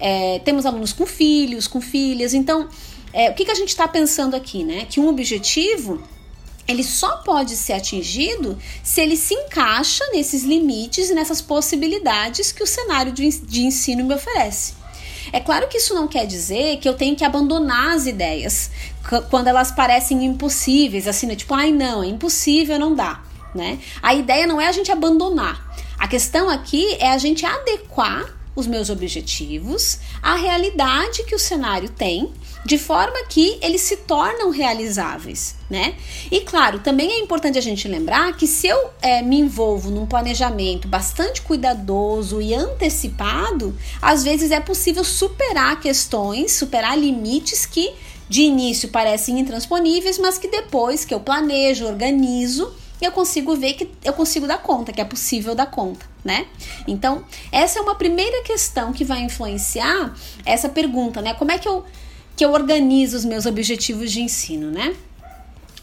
É, 0.01 0.39
temos 0.39 0.65
alunos 0.65 0.91
com 0.91 1.05
filhos, 1.05 1.67
com 1.67 1.79
filhas. 1.79 2.33
Então, 2.33 2.67
é, 3.13 3.29
o 3.29 3.33
que, 3.33 3.45
que 3.45 3.51
a 3.51 3.55
gente 3.55 3.69
está 3.69 3.87
pensando 3.87 4.35
aqui, 4.35 4.63
né? 4.63 4.85
Que 4.89 4.99
um 4.99 5.07
objetivo 5.07 6.01
ele 6.67 6.83
só 6.83 7.17
pode 7.17 7.55
ser 7.55 7.73
atingido 7.73 8.57
se 8.83 9.01
ele 9.01 9.17
se 9.17 9.33
encaixa 9.33 10.03
nesses 10.11 10.43
limites 10.43 11.09
e 11.09 11.13
nessas 11.13 11.41
possibilidades 11.41 12.51
que 12.51 12.63
o 12.63 12.67
cenário 12.67 13.11
de 13.11 13.63
ensino 13.63 14.05
me 14.05 14.13
oferece. 14.13 14.73
É 15.33 15.39
claro 15.39 15.67
que 15.67 15.77
isso 15.77 15.93
não 15.93 16.07
quer 16.07 16.25
dizer 16.25 16.77
que 16.77 16.87
eu 16.87 16.93
tenho 16.93 17.15
que 17.15 17.23
abandonar 17.23 17.95
as 17.95 18.05
ideias 18.05 18.71
quando 19.29 19.47
elas 19.47 19.71
parecem 19.71 20.25
impossíveis, 20.25 21.07
assim, 21.07 21.27
né? 21.27 21.35
tipo, 21.35 21.53
ai 21.53 21.71
não, 21.71 22.03
é 22.03 22.07
impossível, 22.07 22.79
não 22.79 22.95
dá, 22.95 23.21
né? 23.53 23.79
A 24.01 24.13
ideia 24.13 24.47
não 24.47 24.59
é 24.59 24.67
a 24.67 24.71
gente 24.71 24.91
abandonar. 24.91 25.69
A 25.97 26.07
questão 26.07 26.49
aqui 26.49 26.95
é 26.99 27.11
a 27.11 27.17
gente 27.17 27.45
adequar 27.45 28.40
os 28.55 28.67
meus 28.67 28.89
objetivos 28.89 29.99
à 30.21 30.35
realidade 30.35 31.23
que 31.23 31.35
o 31.35 31.39
cenário 31.39 31.89
tem 31.89 32.31
de 32.65 32.77
forma 32.77 33.25
que 33.27 33.57
eles 33.61 33.81
se 33.81 33.97
tornam 33.97 34.51
realizáveis, 34.51 35.55
né? 35.69 35.95
E 36.29 36.41
claro, 36.41 36.79
também 36.79 37.11
é 37.11 37.19
importante 37.19 37.57
a 37.57 37.61
gente 37.61 37.87
lembrar 37.87 38.35
que 38.37 38.45
se 38.45 38.67
eu 38.67 38.91
é, 39.01 39.21
me 39.21 39.39
envolvo 39.39 39.89
num 39.89 40.05
planejamento 40.05 40.87
bastante 40.87 41.41
cuidadoso 41.41 42.41
e 42.41 42.53
antecipado, 42.53 43.75
às 44.01 44.23
vezes 44.23 44.51
é 44.51 44.59
possível 44.59 45.03
superar 45.03 45.79
questões, 45.79 46.51
superar 46.51 46.97
limites 46.97 47.65
que 47.65 47.91
de 48.29 48.43
início 48.43 48.89
parecem 48.89 49.39
intransponíveis, 49.39 50.17
mas 50.17 50.37
que 50.37 50.47
depois 50.47 51.03
que 51.03 51.13
eu 51.13 51.19
planejo, 51.19 51.85
organizo, 51.85 52.73
eu 53.05 53.11
consigo 53.11 53.55
ver 53.55 53.73
que 53.73 53.89
eu 54.03 54.13
consigo 54.13 54.47
dar 54.47 54.59
conta, 54.59 54.91
que 54.91 55.01
é 55.01 55.05
possível 55.05 55.55
dar 55.55 55.67
conta, 55.67 56.05
né? 56.23 56.47
Então, 56.87 57.23
essa 57.51 57.79
é 57.79 57.81
uma 57.81 57.95
primeira 57.95 58.43
questão 58.43 58.93
que 58.93 59.03
vai 59.03 59.21
influenciar 59.21 60.15
essa 60.45 60.69
pergunta, 60.69 61.21
né? 61.21 61.33
Como 61.33 61.51
é 61.51 61.57
que 61.57 61.67
eu 61.67 61.85
que 62.35 62.45
eu 62.45 62.53
organizo 62.53 63.17
os 63.17 63.25
meus 63.25 63.45
objetivos 63.45 64.11
de 64.11 64.21
ensino, 64.21 64.71
né? 64.71 64.95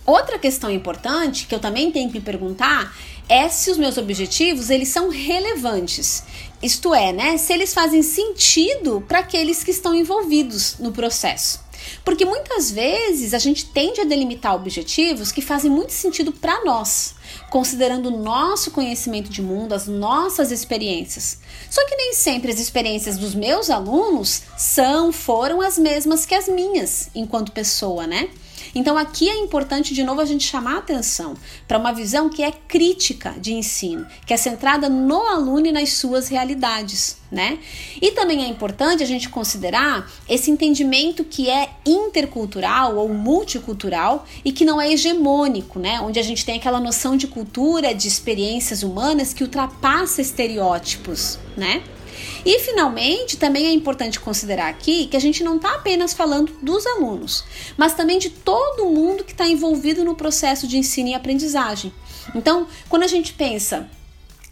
Outra 0.05 0.39
questão 0.39 0.71
importante 0.71 1.47
que 1.47 1.55
eu 1.55 1.61
também 1.61 1.93
tenho 1.93 2.09
que 2.09 2.19
me 2.19 2.25
perguntar 2.25 2.97
é 3.29 3.49
se 3.49 3.71
os 3.71 3.77
meus 3.77 3.99
objetivos 3.99 4.71
eles 4.71 4.89
são 4.89 5.11
relevantes. 5.11 6.25
Isto 6.63 6.95
é, 6.95 7.13
né, 7.13 7.37
se 7.37 7.53
eles 7.53 7.75
fazem 7.75 8.03
sentido 8.03 9.05
para 9.07 9.19
aqueles 9.19 9.63
que 9.63 9.71
estão 9.71 9.95
envolvidos 9.95 10.79
no 10.79 10.93
processo. 10.93 11.61
Porque 12.05 12.25
muitas 12.25 12.71
vezes 12.71 13.35
a 13.35 13.39
gente 13.39 13.67
tende 13.67 14.01
a 14.01 14.05
delimitar 14.05 14.55
objetivos 14.55 15.33
que 15.33 15.43
fazem 15.43 15.71
muito 15.71 15.93
sentido 15.93 16.33
para 16.33 16.65
nós, 16.65 17.15
considerando 17.51 18.07
o 18.07 18.23
nosso 18.23 18.71
conhecimento 18.71 19.31
de 19.31 19.43
mundo, 19.43 19.73
as 19.73 19.87
nossas 19.87 20.51
experiências. 20.51 21.39
Só 21.71 21.85
que 21.87 21.97
nem 21.97 22.13
sempre 22.15 22.51
as 22.51 22.59
experiências 22.59 23.19
dos 23.19 23.35
meus 23.35 23.71
alunos 23.71 24.43
são, 24.57 25.13
foram 25.13 25.61
as 25.61 25.79
mesmas 25.79 26.25
que 26.25 26.35
as 26.35 26.49
minhas 26.49 27.11
enquanto 27.15 27.53
pessoa, 27.53 28.07
né? 28.07 28.29
Então 28.75 28.97
aqui 28.97 29.29
é 29.29 29.37
importante 29.39 29.95
de 29.95 30.03
novo 30.05 30.21
a 30.21 30.25
gente 30.25 30.45
chamar 30.45 30.79
atenção 30.79 31.35
para 31.67 31.79
uma 31.79 31.93
visão 31.93 32.29
que 32.29 32.43
é 32.43 32.51
crítica 32.51 33.35
de 33.39 33.53
ensino, 33.53 34.07
que 34.27 34.33
é 34.33 34.37
centrada 34.37 34.89
no 34.89 35.21
aluno 35.27 35.67
e 35.67 35.73
nas 35.73 35.93
suas 35.95 36.29
realidades, 36.29 37.17
né? 37.31 37.59
E 38.01 38.13
também 38.13 38.45
é 38.45 38.49
importante 38.49 39.03
a 39.03 39.07
gente 39.07 39.29
considerar 39.29 40.11
esse 40.29 40.51
entendimento 40.51 41.25
que 41.25 41.51
é 41.51 41.71
intercultural 41.85 42.97
ou 42.97 43.09
multicultural 43.09 44.27
e 44.45 44.53
que 44.53 44.65
não 44.65 44.81
é 44.81 44.93
hegemônico, 44.93 45.79
né? 45.79 46.01
Onde 46.01 46.19
a 46.19 46.23
gente 46.23 46.45
tem 46.45 46.57
aquela 46.57 46.81
noção 46.81 47.17
de 47.17 47.27
cultura, 47.27 47.95
de 47.95 48.09
experiências 48.09 48.83
humanas 48.83 49.33
que 49.33 49.43
ultrapassa 49.43 50.21
estereótipos, 50.21 51.39
né? 51.57 51.83
E 52.45 52.59
finalmente, 52.61 53.37
também 53.37 53.67
é 53.67 53.73
importante 53.73 54.21
considerar 54.21 54.69
aqui 54.69 55.07
que 55.07 55.17
a 55.17 55.21
gente 55.21 55.43
não 55.43 55.57
está 55.57 55.75
apenas 55.75 56.13
falando 56.13 56.53
dos 56.63 56.87
alunos, 56.87 57.45
mas 57.77 57.95
também 57.95 58.19
de 58.19 58.31
todo 58.31 58.87
mundo 58.87 59.25
que 59.25 59.33
está 59.33 59.47
envolvido 59.47 60.05
no 60.05 60.15
processo 60.15 60.67
de 60.67 60.79
ensino 60.79 61.09
e 61.09 61.15
aprendizagem. 61.15 61.93
Então, 62.35 62.67
quando 62.89 63.03
a 63.03 63.09
gente 63.09 63.33
pensa 63.33 63.89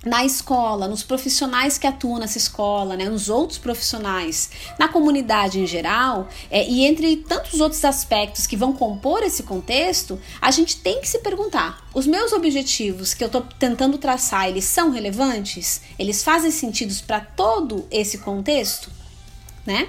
na 0.04 0.24
escola, 0.24 0.86
nos 0.86 1.02
profissionais 1.02 1.78
que 1.78 1.86
atuam 1.86 2.18
nessa 2.18 2.38
escola, 2.38 2.96
né, 2.96 3.08
nos 3.08 3.28
outros 3.28 3.58
profissionais, 3.58 4.50
na 4.78 4.88
comunidade 4.88 5.58
em 5.60 5.66
geral, 5.66 6.28
é, 6.50 6.68
e 6.68 6.84
entre 6.84 7.16
tantos 7.16 7.60
outros 7.60 7.84
aspectos 7.84 8.46
que 8.46 8.56
vão 8.56 8.72
compor 8.72 9.22
esse 9.22 9.42
contexto, 9.42 10.20
a 10.40 10.50
gente 10.50 10.76
tem 10.76 11.00
que 11.00 11.08
se 11.08 11.18
perguntar: 11.18 11.84
os 11.94 12.06
meus 12.06 12.32
objetivos 12.32 13.14
que 13.14 13.24
eu 13.24 13.26
estou 13.26 13.42
tentando 13.58 13.98
traçar, 13.98 14.48
eles 14.48 14.64
são 14.64 14.90
relevantes? 14.90 15.80
Eles 15.98 16.22
fazem 16.22 16.50
sentido 16.50 16.94
para 17.04 17.20
todo 17.20 17.86
esse 17.90 18.18
contexto? 18.18 18.90
Né? 19.66 19.88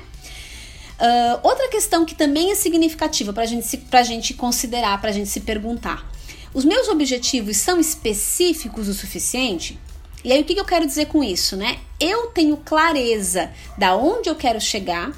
Uh, 0.99 1.39
outra 1.43 1.69
questão 1.69 2.03
que 2.03 2.15
também 2.15 2.51
é 2.51 2.55
significativa 2.55 3.31
para 3.31 3.45
gente, 3.45 3.79
a 3.91 4.03
gente 4.03 4.33
considerar, 4.33 4.99
para 4.99 5.11
a 5.11 5.13
gente 5.13 5.29
se 5.29 5.41
perguntar: 5.41 6.09
os 6.55 6.65
meus 6.65 6.87
objetivos 6.87 7.57
são 7.57 7.79
específicos 7.79 8.87
o 8.87 8.93
suficiente? 8.95 9.79
E 10.27 10.33
aí 10.33 10.41
o 10.41 10.43
que 10.43 10.59
eu 10.59 10.65
quero 10.65 10.85
dizer 10.85 11.05
com 11.05 11.23
isso, 11.23 11.55
né? 11.55 11.79
Eu 11.97 12.27
tenho 12.27 12.57
clareza 12.57 13.49
da 13.77 13.95
onde 13.95 14.29
eu 14.29 14.35
quero 14.35 14.59
chegar, 14.59 15.13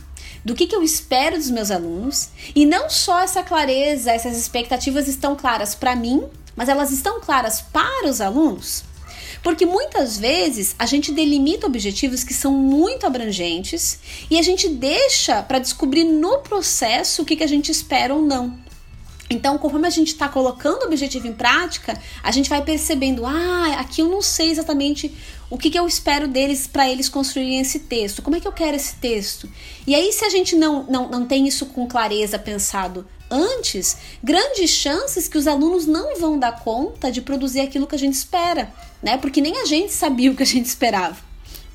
do 0.45 0.53
que, 0.53 0.67
que 0.67 0.75
eu 0.75 0.83
espero 0.83 1.35
dos 1.35 1.49
meus 1.49 1.71
alunos, 1.71 2.29
e 2.53 2.63
não 2.63 2.91
só 2.91 3.19
essa 3.19 3.41
clareza, 3.41 4.11
essas 4.11 4.37
expectativas 4.37 5.07
estão 5.07 5.35
claras 5.35 5.73
para 5.73 5.95
mim, 5.95 6.27
mas 6.55 6.69
elas 6.69 6.91
estão 6.91 7.19
claras 7.19 7.59
para 7.59 8.07
os 8.07 8.21
alunos. 8.21 8.83
Porque 9.41 9.65
muitas 9.65 10.15
vezes 10.15 10.75
a 10.77 10.85
gente 10.85 11.11
delimita 11.11 11.65
objetivos 11.65 12.23
que 12.23 12.33
são 12.35 12.51
muito 12.51 13.07
abrangentes 13.07 13.97
e 14.29 14.37
a 14.37 14.43
gente 14.43 14.69
deixa 14.69 15.41
para 15.41 15.57
descobrir 15.57 16.03
no 16.03 16.37
processo 16.37 17.23
o 17.23 17.25
que, 17.25 17.35
que 17.35 17.43
a 17.43 17.47
gente 17.47 17.71
espera 17.71 18.13
ou 18.13 18.21
não. 18.21 18.55
Então, 19.29 19.57
conforme 19.59 19.85
a 19.87 19.91
gente 19.91 20.07
está 20.07 20.27
colocando 20.27 20.83
o 20.83 20.85
objetivo 20.87 21.27
em 21.27 21.33
prática, 21.33 21.99
a 22.23 22.31
gente 22.31 22.49
vai 22.49 22.63
percebendo, 22.63 23.25
ah, 23.25 23.75
aqui 23.77 24.01
eu 24.01 24.09
não 24.09 24.21
sei 24.21 24.49
exatamente 24.49 25.13
o 25.49 25.57
que, 25.57 25.69
que 25.69 25.79
eu 25.79 25.87
espero 25.87 26.27
deles 26.27 26.65
para 26.65 26.89
eles 26.89 27.07
construírem 27.07 27.59
esse 27.59 27.79
texto, 27.81 28.21
como 28.21 28.35
é 28.35 28.39
que 28.39 28.47
eu 28.47 28.51
quero 28.51 28.75
esse 28.75 28.95
texto. 28.95 29.49
E 29.85 29.93
aí, 29.93 30.11
se 30.11 30.25
a 30.25 30.29
gente 30.29 30.55
não, 30.55 30.83
não, 30.83 31.09
não 31.09 31.25
tem 31.25 31.47
isso 31.47 31.67
com 31.67 31.87
clareza 31.87 32.39
pensado 32.39 33.07
antes, 33.29 33.97
grandes 34.23 34.71
chances 34.71 35.27
que 35.27 35.37
os 35.37 35.47
alunos 35.47 35.85
não 35.85 36.19
vão 36.19 36.39
dar 36.39 36.59
conta 36.63 37.11
de 37.11 37.21
produzir 37.21 37.61
aquilo 37.61 37.85
que 37.85 37.95
a 37.95 37.99
gente 37.99 38.15
espera, 38.15 38.73
né? 39.01 39.17
Porque 39.17 39.41
nem 39.41 39.57
a 39.61 39.65
gente 39.65 39.93
sabia 39.93 40.31
o 40.31 40.35
que 40.35 40.43
a 40.43 40.45
gente 40.45 40.65
esperava. 40.65 41.17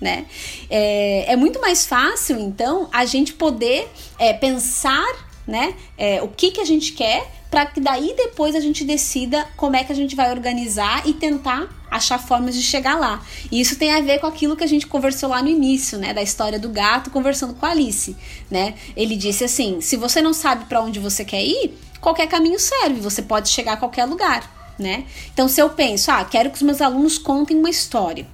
né? 0.00 0.26
É, 0.68 1.32
é 1.32 1.37
muito 1.37 1.61
mais 1.61 1.87
fácil, 1.87 2.38
então, 2.38 2.88
a 2.92 3.04
gente 3.04 3.32
poder 3.32 3.88
é, 4.18 4.32
pensar, 4.32 5.06
né, 5.46 5.75
é, 5.96 6.20
o 6.23 6.28
que, 6.28 6.50
que 6.50 6.61
a 6.61 6.64
gente 6.64 6.92
quer, 6.92 7.43
para 7.54 7.66
que 7.66 7.78
daí 7.78 8.12
depois 8.16 8.56
a 8.56 8.58
gente 8.58 8.82
decida 8.82 9.46
como 9.56 9.76
é 9.76 9.84
que 9.84 9.92
a 9.92 9.94
gente 9.94 10.16
vai 10.16 10.28
organizar 10.32 11.06
e 11.06 11.12
tentar 11.12 11.68
achar 11.88 12.18
formas 12.18 12.56
de 12.56 12.61
chegar 12.61 12.99
lá. 12.99 13.25
E 13.49 13.61
isso 13.61 13.76
tem 13.76 13.92
a 13.92 14.00
ver 14.00 14.18
com 14.18 14.26
aquilo 14.26 14.56
que 14.56 14.64
a 14.64 14.66
gente 14.66 14.88
conversou 14.88 15.28
lá 15.28 15.40
no 15.40 15.49
início, 15.49 15.96
né, 15.96 16.12
da 16.12 16.20
história 16.20 16.58
do 16.58 16.68
gato 16.68 17.12
conversando 17.12 17.54
com 17.54 17.64
a 17.64 17.70
Alice, 17.70 18.16
né? 18.50 18.75
Ele 18.96 19.14
disse 19.14 19.44
assim: 19.44 19.80
"Se 19.80 19.96
você 19.96 20.20
não 20.20 20.34
sabe 20.34 20.64
para 20.64 20.80
onde 20.82 20.99
você 20.99 21.25
quer 21.25 21.44
ir, 21.44 21.78
qualquer 22.00 22.26
caminho 22.26 22.58
serve, 22.58 22.99
você 22.99 23.23
pode 23.23 23.49
chegar 23.49 23.75
a 23.75 23.76
qualquer 23.76 24.04
lugar", 24.04 24.75
né? 24.76 25.04
Então 25.32 25.46
se 25.46 25.62
eu 25.62 25.70
penso: 25.70 26.11
"Ah, 26.11 26.25
quero 26.25 26.50
que 26.50 26.56
os 26.56 26.62
meus 26.62 26.80
alunos 26.80 27.18
contem 27.18 27.56
uma 27.56 27.70
história". 27.70 28.26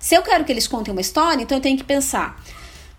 Se 0.00 0.14
eu 0.14 0.22
quero 0.22 0.46
que 0.46 0.50
eles 0.50 0.66
contem 0.66 0.92
uma 0.92 1.02
história, 1.02 1.42
então 1.42 1.58
eu 1.58 1.62
tenho 1.62 1.76
que 1.76 1.84
pensar: 1.84 2.42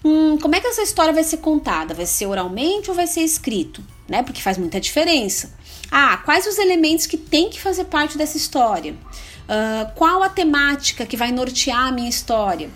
hum, 0.05 0.37
como 0.39 0.53
é 0.53 0.61
que 0.61 0.67
essa 0.67 0.83
história 0.83 1.11
vai 1.11 1.23
ser 1.23 1.37
contada? 1.37 1.95
Vai 1.95 2.05
ser 2.05 2.27
oralmente 2.27 2.91
ou 2.91 2.95
vai 2.95 3.07
ser 3.07 3.21
escrito? 3.21 3.83
Né? 4.13 4.21
Porque 4.21 4.43
faz 4.43 4.59
muita 4.59 4.79
diferença. 4.79 5.51
Ah, 5.89 6.17
quais 6.17 6.45
os 6.45 6.59
elementos 6.59 7.07
que 7.07 7.17
tem 7.17 7.49
que 7.49 7.59
fazer 7.59 7.85
parte 7.85 8.15
dessa 8.15 8.37
história? 8.37 8.93
Uh, 8.93 9.91
qual 9.95 10.21
a 10.21 10.29
temática 10.29 11.03
que 11.03 11.17
vai 11.17 11.31
nortear 11.31 11.87
a 11.87 11.91
minha 11.91 12.09
história? 12.09 12.69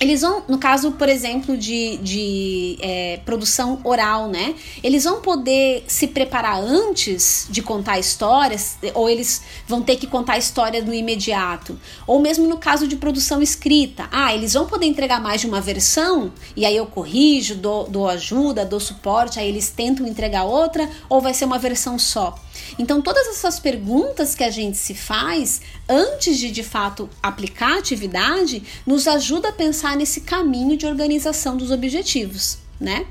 Eles 0.00 0.20
vão, 0.20 0.44
no 0.46 0.58
caso, 0.58 0.92
por 0.92 1.08
exemplo, 1.08 1.56
de, 1.56 1.96
de 1.96 2.78
é, 2.80 3.20
produção 3.24 3.80
oral, 3.82 4.28
né? 4.28 4.54
Eles 4.80 5.02
vão 5.02 5.20
poder 5.20 5.84
se 5.88 6.06
preparar 6.06 6.62
antes 6.62 7.48
de 7.50 7.60
contar 7.60 7.98
histórias, 7.98 8.78
ou 8.94 9.10
eles 9.10 9.42
vão 9.66 9.82
ter 9.82 9.96
que 9.96 10.06
contar 10.06 10.34
a 10.34 10.38
história 10.38 10.80
no 10.82 10.94
imediato. 10.94 11.78
Ou 12.06 12.20
mesmo 12.20 12.46
no 12.46 12.58
caso 12.58 12.86
de 12.86 12.94
produção 12.94 13.42
escrita. 13.42 14.08
Ah, 14.12 14.32
eles 14.32 14.52
vão 14.52 14.66
poder 14.66 14.86
entregar 14.86 15.20
mais 15.20 15.40
de 15.40 15.48
uma 15.48 15.60
versão, 15.60 16.32
e 16.54 16.64
aí 16.64 16.76
eu 16.76 16.86
corrijo, 16.86 17.56
dou, 17.56 17.88
dou 17.88 18.08
ajuda, 18.08 18.64
dou 18.64 18.78
suporte, 18.78 19.40
aí 19.40 19.48
eles 19.48 19.68
tentam 19.68 20.06
entregar 20.06 20.44
outra, 20.44 20.88
ou 21.08 21.20
vai 21.20 21.34
ser 21.34 21.44
uma 21.44 21.58
versão 21.58 21.98
só. 21.98 22.38
Então, 22.78 23.00
todas 23.00 23.26
essas 23.28 23.58
perguntas 23.58 24.34
que 24.34 24.44
a 24.44 24.50
gente 24.50 24.76
se 24.76 24.94
faz 24.94 25.60
antes 25.88 26.38
de 26.38 26.50
de 26.50 26.62
fato 26.62 27.08
aplicar 27.22 27.76
a 27.76 27.78
atividade 27.78 28.62
nos 28.86 29.06
ajuda 29.06 29.48
a 29.48 29.52
pensar 29.52 29.87
nesse 29.96 30.22
caminho 30.22 30.76
de 30.76 30.86
organização 30.86 31.56
dos 31.56 31.70
objetivos, 31.70 32.58
né? 32.80 33.06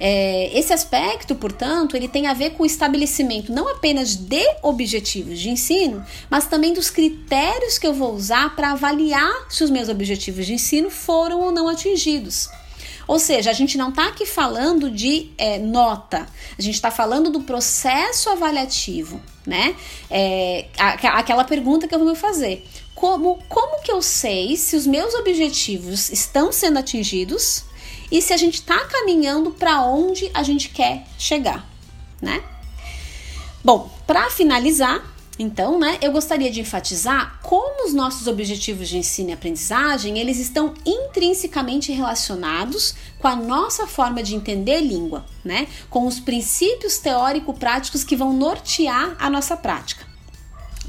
É, 0.00 0.56
esse 0.56 0.72
aspecto, 0.72 1.34
portanto, 1.34 1.96
ele 1.96 2.06
tem 2.06 2.28
a 2.28 2.34
ver 2.34 2.50
com 2.50 2.62
o 2.62 2.66
estabelecimento 2.66 3.52
não 3.52 3.68
apenas 3.68 4.14
de 4.14 4.44
objetivos 4.62 5.40
de 5.40 5.50
ensino, 5.50 6.04
mas 6.30 6.46
também 6.46 6.72
dos 6.72 6.88
critérios 6.88 7.78
que 7.78 7.86
eu 7.86 7.92
vou 7.92 8.14
usar 8.14 8.54
para 8.54 8.72
avaliar 8.72 9.46
se 9.50 9.64
os 9.64 9.70
meus 9.70 9.88
objetivos 9.88 10.46
de 10.46 10.54
ensino 10.54 10.88
foram 10.88 11.40
ou 11.40 11.50
não 11.50 11.68
atingidos. 11.68 12.48
Ou 13.08 13.18
seja, 13.18 13.50
a 13.50 13.54
gente 13.54 13.78
não 13.78 13.88
está 13.88 14.08
aqui 14.08 14.26
falando 14.26 14.90
de 14.90 15.30
é, 15.38 15.58
nota, 15.58 16.26
a 16.58 16.62
gente 16.62 16.74
está 16.74 16.90
falando 16.90 17.30
do 17.30 17.40
processo 17.40 18.28
avaliativo, 18.28 19.18
né? 19.46 19.74
É, 20.10 20.66
aquela 20.76 21.42
pergunta 21.42 21.88
que 21.88 21.94
eu 21.94 21.98
vou 21.98 22.10
me 22.10 22.14
fazer. 22.14 22.66
Como, 22.98 23.38
como 23.48 23.80
que 23.80 23.92
eu 23.92 24.02
sei 24.02 24.56
se 24.56 24.74
os 24.74 24.84
meus 24.84 25.14
objetivos 25.14 26.10
estão 26.10 26.50
sendo 26.50 26.80
atingidos 26.80 27.62
e 28.10 28.20
se 28.20 28.32
a 28.32 28.36
gente 28.36 28.54
está 28.54 28.76
caminhando 28.86 29.52
para 29.52 29.84
onde 29.84 30.28
a 30.34 30.42
gente 30.42 30.70
quer 30.70 31.06
chegar, 31.16 31.64
né? 32.20 32.42
Bom, 33.62 33.88
para 34.04 34.28
finalizar, 34.30 35.00
então, 35.38 35.78
né, 35.78 35.96
eu 36.02 36.10
gostaria 36.10 36.50
de 36.50 36.60
enfatizar 36.60 37.38
como 37.40 37.86
os 37.86 37.94
nossos 37.94 38.26
objetivos 38.26 38.88
de 38.88 38.98
ensino 38.98 39.30
e 39.30 39.32
aprendizagem, 39.32 40.18
eles 40.18 40.40
estão 40.40 40.74
intrinsecamente 40.84 41.92
relacionados 41.92 42.96
com 43.20 43.28
a 43.28 43.36
nossa 43.36 43.86
forma 43.86 44.24
de 44.24 44.34
entender 44.34 44.80
língua, 44.80 45.24
né? 45.44 45.68
Com 45.88 46.04
os 46.04 46.18
princípios 46.18 46.98
teórico-práticos 46.98 48.02
que 48.02 48.16
vão 48.16 48.32
nortear 48.32 49.14
a 49.20 49.30
nossa 49.30 49.56
prática. 49.56 50.07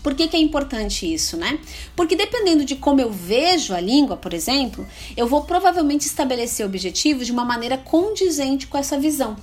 Por 0.02 0.14
que, 0.14 0.28
que, 0.28 0.38
é 0.38 0.40
importante 0.40 1.12
isso, 1.12 1.38
né? 1.38 1.60
Porque 1.96 2.16
dependendo 2.16 2.64
de 2.64 2.76
como 2.76 3.02
eu 3.02 3.12
vejo 3.12 3.74
a 3.74 3.80
língua, 3.80 4.18
por 4.18 4.34
exemplo, 4.34 4.88
eu 5.16 5.28
vou 5.28 5.44
provavelmente 5.44 6.06
estabelecer 6.06 6.66
objetivos 6.66 7.26
de 7.26 7.32
uma 7.32 7.46
maneira 7.46 7.78
condizente 7.78 8.68
com 8.68 8.78
essa 8.78 8.98
visão. 8.98 9.36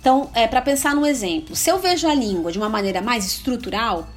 Então, 0.00 0.30
é, 0.34 0.46
para 0.46 0.62
pensar 0.62 0.94
num 0.94 1.04
exemplo, 1.04 1.56
se 1.56 1.70
eu 1.70 1.78
vejo 1.78 2.06
a 2.06 2.14
língua 2.14 2.52
de 2.52 2.58
uma 2.58 2.68
maneira 2.68 3.02
mais 3.02 3.26
estrutural, 3.26 4.08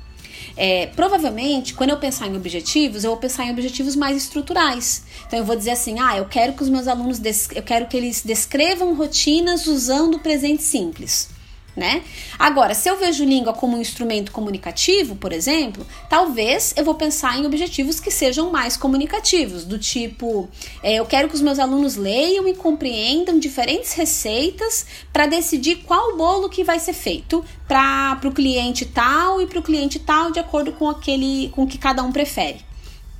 é, 0.55 0.87
provavelmente, 0.87 1.73
quando 1.73 1.89
eu 1.89 1.97
pensar 1.97 2.27
em 2.27 2.35
objetivos, 2.35 3.03
eu 3.03 3.11
vou 3.11 3.19
pensar 3.19 3.45
em 3.45 3.51
objetivos 3.51 3.95
mais 3.95 4.17
estruturais. 4.17 5.03
Então, 5.25 5.39
eu 5.39 5.45
vou 5.45 5.55
dizer 5.55 5.71
assim: 5.71 5.99
ah, 5.99 6.17
eu 6.17 6.25
quero 6.25 6.53
que 6.53 6.61
os 6.61 6.69
meus 6.69 6.87
alunos, 6.87 7.19
eu 7.55 7.63
quero 7.63 7.87
que 7.87 7.97
eles 7.97 8.21
descrevam 8.21 8.93
rotinas 8.93 9.67
usando 9.67 10.15
o 10.15 10.19
presente 10.19 10.61
simples 10.61 11.38
né? 11.79 12.03
Agora, 12.37 12.75
se 12.75 12.89
eu 12.89 12.97
vejo 12.97 13.23
língua 13.23 13.53
como 13.53 13.77
um 13.77 13.81
instrumento 13.81 14.31
comunicativo, 14.31 15.15
por 15.15 15.33
exemplo, 15.33 15.87
talvez 16.09 16.73
eu 16.77 16.83
vou 16.83 16.93
pensar 16.93 17.39
em 17.39 17.45
objetivos 17.45 17.99
que 17.99 18.11
sejam 18.11 18.51
mais 18.51 18.77
comunicativos, 18.77 19.63
do 19.63 19.79
tipo, 19.79 20.47
é, 20.83 20.95
eu 20.95 21.05
quero 21.05 21.29
que 21.29 21.35
os 21.35 21.41
meus 21.41 21.57
alunos 21.57 21.95
leiam 21.95 22.47
e 22.47 22.53
compreendam 22.53 23.39
diferentes 23.39 23.93
receitas 23.93 24.85
para 25.11 25.25
decidir 25.25 25.77
qual 25.77 26.15
bolo 26.15 26.49
que 26.49 26.63
vai 26.63 26.79
ser 26.79 26.93
feito 26.93 27.43
para 27.67 28.19
o 28.25 28.31
cliente 28.31 28.85
tal 28.85 29.41
e 29.41 29.47
para 29.47 29.59
o 29.59 29.63
cliente 29.63 29.97
tal, 29.97 30.31
de 30.31 30.39
acordo 30.39 30.73
com 30.73 30.89
aquele 30.89 31.49
com 31.49 31.65
que 31.65 31.77
cada 31.77 32.03
um 32.03 32.11
prefere 32.11 32.68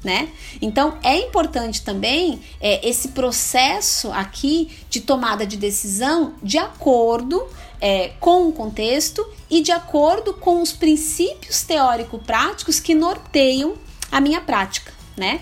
né? 0.03 0.29
Então 0.61 0.97
é 1.03 1.17
importante 1.17 1.81
também 1.83 2.41
é, 2.61 2.87
esse 2.87 3.09
processo 3.09 4.11
aqui 4.11 4.69
de 4.89 5.01
tomada 5.01 5.45
de 5.45 5.57
decisão 5.57 6.33
de 6.41 6.57
acordo 6.57 7.45
é, 7.81 8.09
com 8.19 8.47
o 8.47 8.51
contexto 8.51 9.25
e 9.49 9.61
de 9.61 9.71
acordo 9.71 10.33
com 10.33 10.61
os 10.61 10.71
princípios 10.71 11.63
teórico-práticos 11.63 12.79
que 12.79 12.93
norteiam 12.93 13.75
a 14.11 14.19
minha 14.19 14.41
prática, 14.41 14.91
né? 15.17 15.41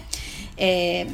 É, 0.57 1.07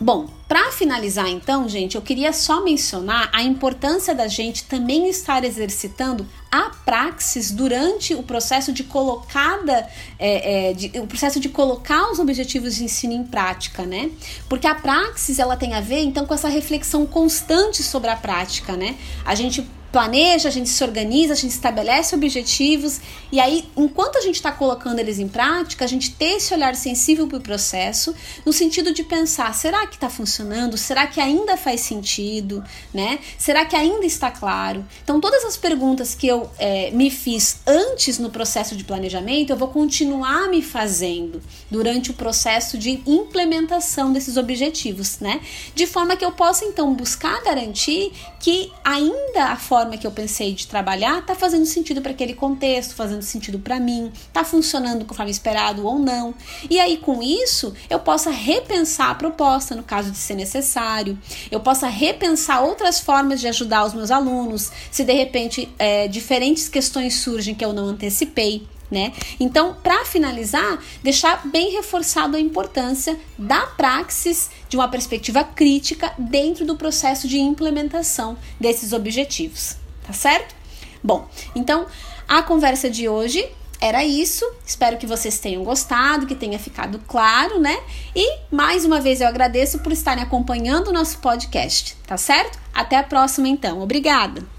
Bom, 0.00 0.26
para 0.48 0.72
finalizar 0.72 1.28
então, 1.28 1.68
gente, 1.68 1.94
eu 1.94 2.02
queria 2.02 2.32
só 2.32 2.62
mencionar 2.62 3.30
a 3.32 3.42
importância 3.42 4.14
da 4.14 4.26
gente 4.26 4.64
também 4.64 5.08
estar 5.08 5.44
exercitando 5.44 6.26
a 6.50 6.70
praxis 6.84 7.50
durante 7.50 8.12
o 8.14 8.22
processo 8.22 8.72
de 8.72 8.84
colocada, 8.84 9.88
é, 10.18 10.70
é, 10.70 10.72
de, 10.72 10.98
o 10.98 11.06
processo 11.06 11.38
de 11.38 11.48
colocar 11.48 12.10
os 12.10 12.18
objetivos 12.18 12.74
de 12.74 12.84
ensino 12.84 13.12
em 13.12 13.24
prática, 13.24 13.84
né? 13.86 14.10
Porque 14.48 14.66
a 14.66 14.74
praxis 14.74 15.38
ela 15.38 15.56
tem 15.56 15.74
a 15.74 15.80
ver 15.80 16.00
então 16.02 16.26
com 16.26 16.34
essa 16.34 16.48
reflexão 16.48 17.06
constante 17.06 17.82
sobre 17.82 18.10
a 18.10 18.16
prática, 18.16 18.76
né? 18.76 18.96
A 19.24 19.34
gente 19.34 19.64
planeja, 19.94 20.48
a 20.48 20.50
gente 20.50 20.68
se 20.68 20.82
organiza, 20.82 21.34
a 21.34 21.36
gente 21.36 21.52
estabelece 21.52 22.16
objetivos 22.16 23.00
e 23.30 23.38
aí, 23.38 23.64
enquanto 23.76 24.16
a 24.16 24.20
gente 24.20 24.34
está 24.34 24.50
colocando 24.50 24.98
eles 24.98 25.20
em 25.20 25.28
prática, 25.28 25.84
a 25.84 25.88
gente 25.88 26.10
ter 26.10 26.36
esse 26.36 26.52
olhar 26.52 26.74
sensível 26.74 27.28
para 27.28 27.38
o 27.38 27.40
processo, 27.40 28.12
no 28.44 28.52
sentido 28.52 28.92
de 28.92 29.04
pensar: 29.04 29.54
será 29.54 29.86
que 29.86 29.94
está 29.94 30.10
funcionando? 30.10 30.76
Será 30.76 31.06
que 31.06 31.20
ainda 31.20 31.56
faz 31.56 31.80
sentido? 31.82 32.64
Né? 32.92 33.20
Será 33.38 33.64
que 33.64 33.76
ainda 33.76 34.04
está 34.04 34.32
claro? 34.32 34.84
Então, 35.04 35.20
todas 35.20 35.44
as 35.44 35.56
perguntas 35.56 36.12
que 36.12 36.26
eu 36.26 36.50
é, 36.58 36.90
me 36.90 37.08
fiz 37.08 37.58
antes 37.64 38.18
no 38.18 38.30
processo 38.30 38.74
de 38.74 38.82
planejamento, 38.82 39.50
eu 39.50 39.56
vou 39.56 39.68
continuar 39.68 40.48
me 40.48 40.60
fazendo 40.60 41.40
durante 41.70 42.10
o 42.10 42.14
processo 42.14 42.76
de 42.76 43.00
implementação 43.06 44.12
desses 44.12 44.36
objetivos, 44.36 45.20
né? 45.20 45.40
De 45.72 45.86
forma 45.86 46.16
que 46.16 46.24
eu 46.24 46.32
possa 46.32 46.64
então 46.64 46.92
buscar 46.94 47.42
garantir 47.44 48.12
que 48.40 48.72
ainda 48.84 49.46
a 49.46 49.56
forma 49.56 49.83
forma 49.84 49.98
que 49.98 50.06
eu 50.06 50.10
pensei 50.10 50.54
de 50.54 50.66
trabalhar 50.66 51.18
está 51.18 51.34
fazendo 51.34 51.66
sentido 51.66 52.00
para 52.00 52.12
aquele 52.12 52.34
contexto, 52.34 52.94
fazendo 52.94 53.22
sentido 53.22 53.58
para 53.58 53.78
mim, 53.78 54.10
está 54.28 54.42
funcionando 54.42 55.04
conforme 55.04 55.30
esperado 55.30 55.86
ou 55.86 55.98
não. 55.98 56.34
E 56.70 56.80
aí, 56.80 56.96
com 56.96 57.22
isso, 57.22 57.74
eu 57.90 57.98
possa 57.98 58.30
repensar 58.30 59.10
a 59.10 59.14
proposta 59.14 59.74
no 59.74 59.82
caso 59.82 60.10
de 60.10 60.16
ser 60.16 60.34
necessário, 60.34 61.18
eu 61.50 61.60
possa 61.60 61.86
repensar 61.86 62.62
outras 62.62 62.98
formas 62.98 63.40
de 63.40 63.48
ajudar 63.48 63.84
os 63.84 63.94
meus 63.94 64.10
alunos, 64.10 64.72
se 64.90 65.04
de 65.04 65.12
repente 65.12 65.68
é, 65.78 66.08
diferentes 66.08 66.68
questões 66.68 67.16
surgem 67.16 67.54
que 67.54 67.64
eu 67.64 67.72
não 67.72 67.86
antecipei. 67.86 68.66
Né? 68.90 69.12
Então, 69.40 69.74
para 69.82 70.04
finalizar, 70.04 70.78
deixar 71.02 71.46
bem 71.46 71.72
reforçado 71.72 72.36
a 72.36 72.40
importância 72.40 73.18
da 73.36 73.62
praxis 73.62 74.50
de 74.68 74.76
uma 74.76 74.88
perspectiva 74.88 75.42
crítica 75.42 76.12
dentro 76.18 76.64
do 76.64 76.76
processo 76.76 77.26
de 77.26 77.40
implementação 77.40 78.36
desses 78.60 78.92
objetivos, 78.92 79.76
tá 80.06 80.12
certo? 80.12 80.54
Bom, 81.02 81.28
então 81.56 81.86
a 82.28 82.42
conversa 82.42 82.88
de 82.88 83.08
hoje 83.08 83.48
era 83.80 84.04
isso. 84.04 84.44
Espero 84.64 84.96
que 84.96 85.06
vocês 85.06 85.38
tenham 85.38 85.62
gostado, 85.62 86.26
que 86.26 86.34
tenha 86.34 86.58
ficado 86.58 86.98
claro, 87.06 87.60
né? 87.60 87.78
E 88.14 88.38
mais 88.50 88.84
uma 88.84 89.00
vez 89.00 89.20
eu 89.20 89.28
agradeço 89.28 89.80
por 89.80 89.92
estarem 89.92 90.22
acompanhando 90.22 90.88
o 90.88 90.92
nosso 90.92 91.18
podcast, 91.18 91.96
tá 92.06 92.16
certo? 92.16 92.58
Até 92.72 92.96
a 92.96 93.02
próxima 93.02 93.48
então. 93.48 93.80
Obrigada. 93.80 94.53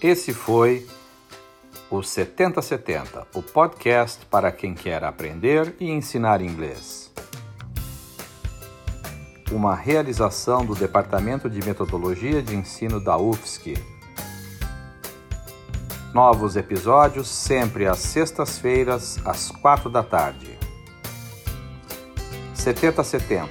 Esse 0.00 0.32
foi 0.32 0.86
o 1.90 2.04
7070, 2.04 3.26
o 3.34 3.42
podcast 3.42 4.24
para 4.26 4.52
quem 4.52 4.72
quer 4.72 5.02
aprender 5.02 5.74
e 5.80 5.90
ensinar 5.90 6.40
inglês. 6.40 7.12
Uma 9.50 9.74
realização 9.74 10.64
do 10.64 10.76
Departamento 10.76 11.50
de 11.50 11.66
Metodologia 11.66 12.40
de 12.40 12.54
Ensino 12.54 13.00
da 13.00 13.18
UFSC. 13.18 13.74
Novos 16.14 16.54
episódios 16.54 17.26
sempre 17.26 17.88
às 17.88 17.98
sextas-feiras, 17.98 19.18
às 19.24 19.50
quatro 19.50 19.90
da 19.90 20.04
tarde. 20.04 20.56
7070, 22.54 23.50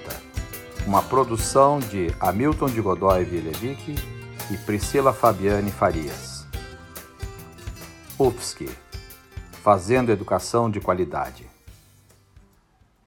uma 0.85 1.03
produção 1.03 1.79
de 1.79 2.15
Hamilton 2.21 2.67
de 2.67 2.79
Godoy 2.79 3.25
Vilhevique 3.25 3.95
e 4.49 4.57
Priscila 4.59 5.11
Fabiane 5.11 5.71
Farias. 5.71 6.36
UFSC, 8.19 8.67
fazendo 9.61 10.11
educação 10.11 10.71
de 10.71 10.79
qualidade. 10.79 11.47